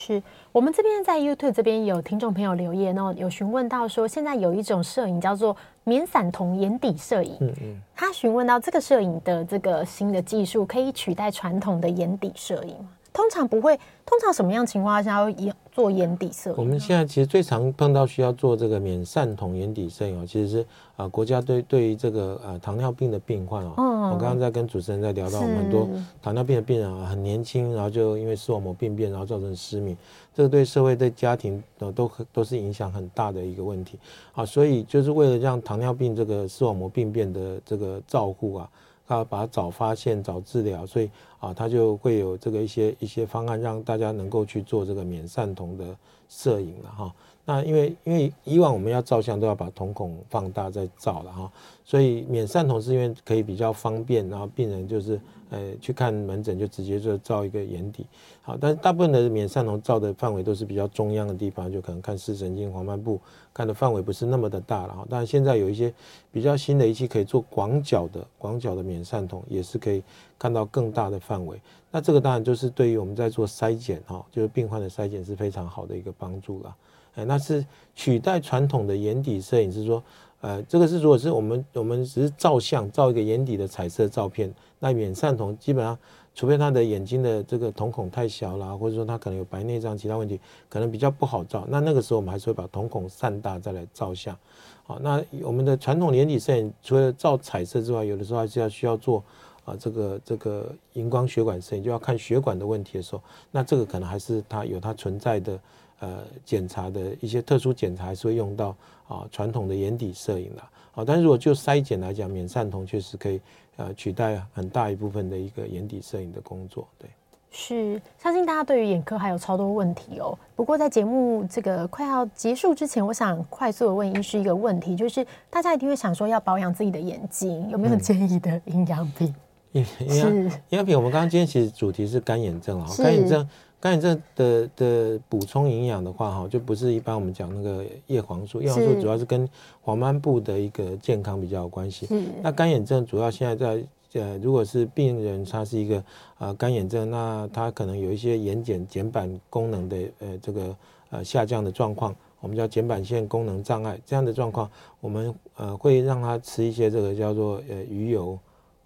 [0.00, 0.22] 是
[0.52, 12.90] 我们这边在 YouTube 这边有听众朋友留言哦，有询问到说，现在有一种摄影叫做免散瞳眼底摄影，嗯嗯，他询问到这个摄影的这个新的技术可以取代传统的眼底摄影吗？
[13.18, 15.34] 通常不会，通常什么样情况下会
[15.72, 16.56] 做眼底摄影？
[16.56, 25.88] 我们现在其实最常碰到需要做这个免散瞳眼底摄影哦，其实是啊，国家对对于这个呃糖尿病的病患哦，嗯、我刚刚在跟主持人在聊到，我们很多
[26.22, 29.96] 糖尿病的病人啊，很年轻，然后就因为视网膜病变，然后造成失明，
[30.32, 33.98] 这个对社会对家庭都都都是影响很大的一个问题
[34.32, 38.70] 啊，所以就是为了让糖尿病这个视网膜病变的这个照护啊。
[39.08, 45.96] 他把它早发现、早治疗，所以啊，他就会有这个一些一些方案，让大家能够去做这个免散瞳的
[46.28, 47.14] 摄影了哈。
[47.46, 51.50] 那因为因为以往我们要照相都要把瞳孔放大再照了哈，
[51.82, 55.18] 所以免散瞳是因为可以比较方便，然后病人就是
[55.50, 58.06] 呃去看门诊就直接就照一个眼底，
[58.42, 63.20] 好，但是大部分的免散瞳照的范围都是比较中央的地方，就可能看视神经、黄斑部，
[63.52, 65.06] 看的范围不是那么的大了哈。
[65.08, 65.92] 但现在有一些
[66.30, 70.02] 比较新的仪器可以做广角的广角的免散瞳，也是可以
[70.38, 71.60] 看到更大的范围。
[71.90, 76.76] 那这个当然就是对于我们在做筛检哈，就是病患的筛检是非常好的一个帮助了。
[77.14, 77.64] 哎，那是
[77.96, 80.00] 取代传统的眼底摄影，是说，
[80.40, 85.98] 呃，这个是如果是我们我们只是照相照一个眼底的彩色照片，那远散瞳基本上，
[86.34, 91.66] 除非他的眼睛的这个瞳孔太小了，或者说他可能有白内障其他问题，可能比较不好照。
[91.68, 94.36] 那那个时候我们还是会把瞳孔散大再来照相。
[94.84, 99.22] 好，那我们的传统眼底摄影除了照彩色之外，有的时候还是要需要做。
[99.64, 103.20] 啊，这个这个荧光血管摄影就要看血管的问题的时候，
[103.50, 105.60] 那这个可能还是它有它存在的
[106.00, 108.76] 呃检查的一些特殊检查，还是会用到
[109.08, 110.62] 啊传统的眼底摄影的。
[110.92, 113.40] 好，但是如果就筛检来讲，免散瞳确实可以
[113.76, 116.88] 呃取代很大一部分的一个眼底摄影的工作。
[116.98, 117.08] 对，
[117.50, 120.36] 是相信大家对于眼科还有超多问题哦。
[120.56, 129.28] 不过在节目这个快要结束之前，我想快速的问医师一个问题，就是大家一定会想说要保养自己的眼睛，有没有建议的营养品？
[129.28, 133.46] 嗯营养营养品，我们刚刚今天其实主题是干眼症啊，干眼症
[133.80, 139.48] 干眼症的的补充营养的话哈，就不是一般我们讲那个叶黄素，叶黄素主要是跟
[139.80, 142.08] 黄斑部的一个健康比较有关系。
[142.42, 146.02] 那干眼症主要现在在呃，如果是病人他是一个
[146.38, 150.76] 呃干眼症，那他可能有一些眼睑睑板功能的呃这个
[151.10, 154.68] 呃下降的状况，我们叫睑板腺功能障碍这样的状况，
[155.00, 158.36] 我们呃会让他吃一些这个叫做呃鱼油。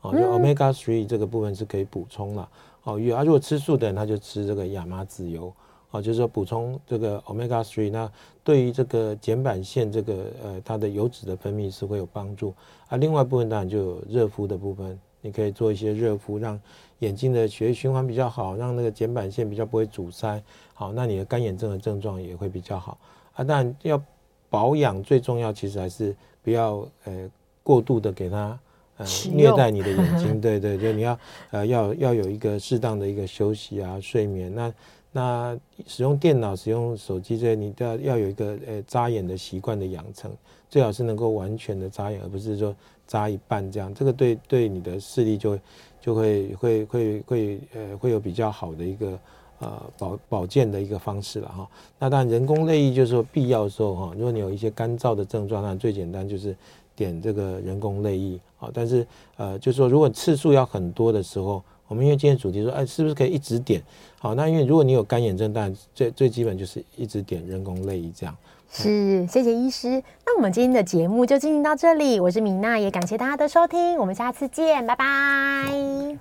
[0.01, 2.49] 哦，就 omega three 这个部分是可以补充了。
[2.85, 5.53] 哦，鱼啊，如果吃素的人，他就吃这个亚麻籽油。
[5.93, 8.11] 哦，就是说补充这个 omega three，那
[8.43, 12.55] 对于这个睑板腺这个呃它的油脂的分泌是会有帮助。
[12.89, 16.59] 啊，另外一部分当然就有热敷的部分，你可以做一些热敷，让
[17.01, 20.43] 眼睛的血液循环比较好，让那个睑板腺比较不会阻塞。
[20.73, 22.97] 好，那你的干眼症的症状也会比较好。
[23.35, 24.03] 啊，当然要
[24.49, 27.31] 保养最重要，其实还是不要呃
[27.63, 28.59] 过度的给它。
[28.99, 31.19] 呃，虐待你的眼睛，对 对，就你要
[31.51, 34.55] 呃要要有一个适当的一个休息啊，睡眠。
[34.55, 34.75] 那
[35.15, 40.31] 那使用电脑、使用手机这些，你都要要有一个呃眨眼的习惯的养成，
[40.69, 42.75] 最好是能够完全的眨眼，而不是说
[43.07, 43.93] 眨一半这样。
[43.95, 45.59] 这个对对你的视力就
[46.01, 49.19] 就会会会会呃会有比较好的一个
[49.59, 51.69] 呃保保健的一个方式了哈。
[51.99, 56.55] 那当然人工泪液就是说必要的时候哈，如果你有一些干燥的症状，那最简单就是。
[56.95, 63.83] 点这个人工泪液啊，但是呃，就是说如果次数要很多的时候，我们因为今天主题说，哎，是不是可以一直点？
[64.19, 68.37] 好，那因为如果你有干眼症，但最最基本就是一直点人工泪液这样。
[68.71, 70.03] 是，谢谢医师。
[70.25, 76.19] 那我们今天的节目就进行到这里，我是米娜，也感谢大家的收听，我们下次见，拜拜。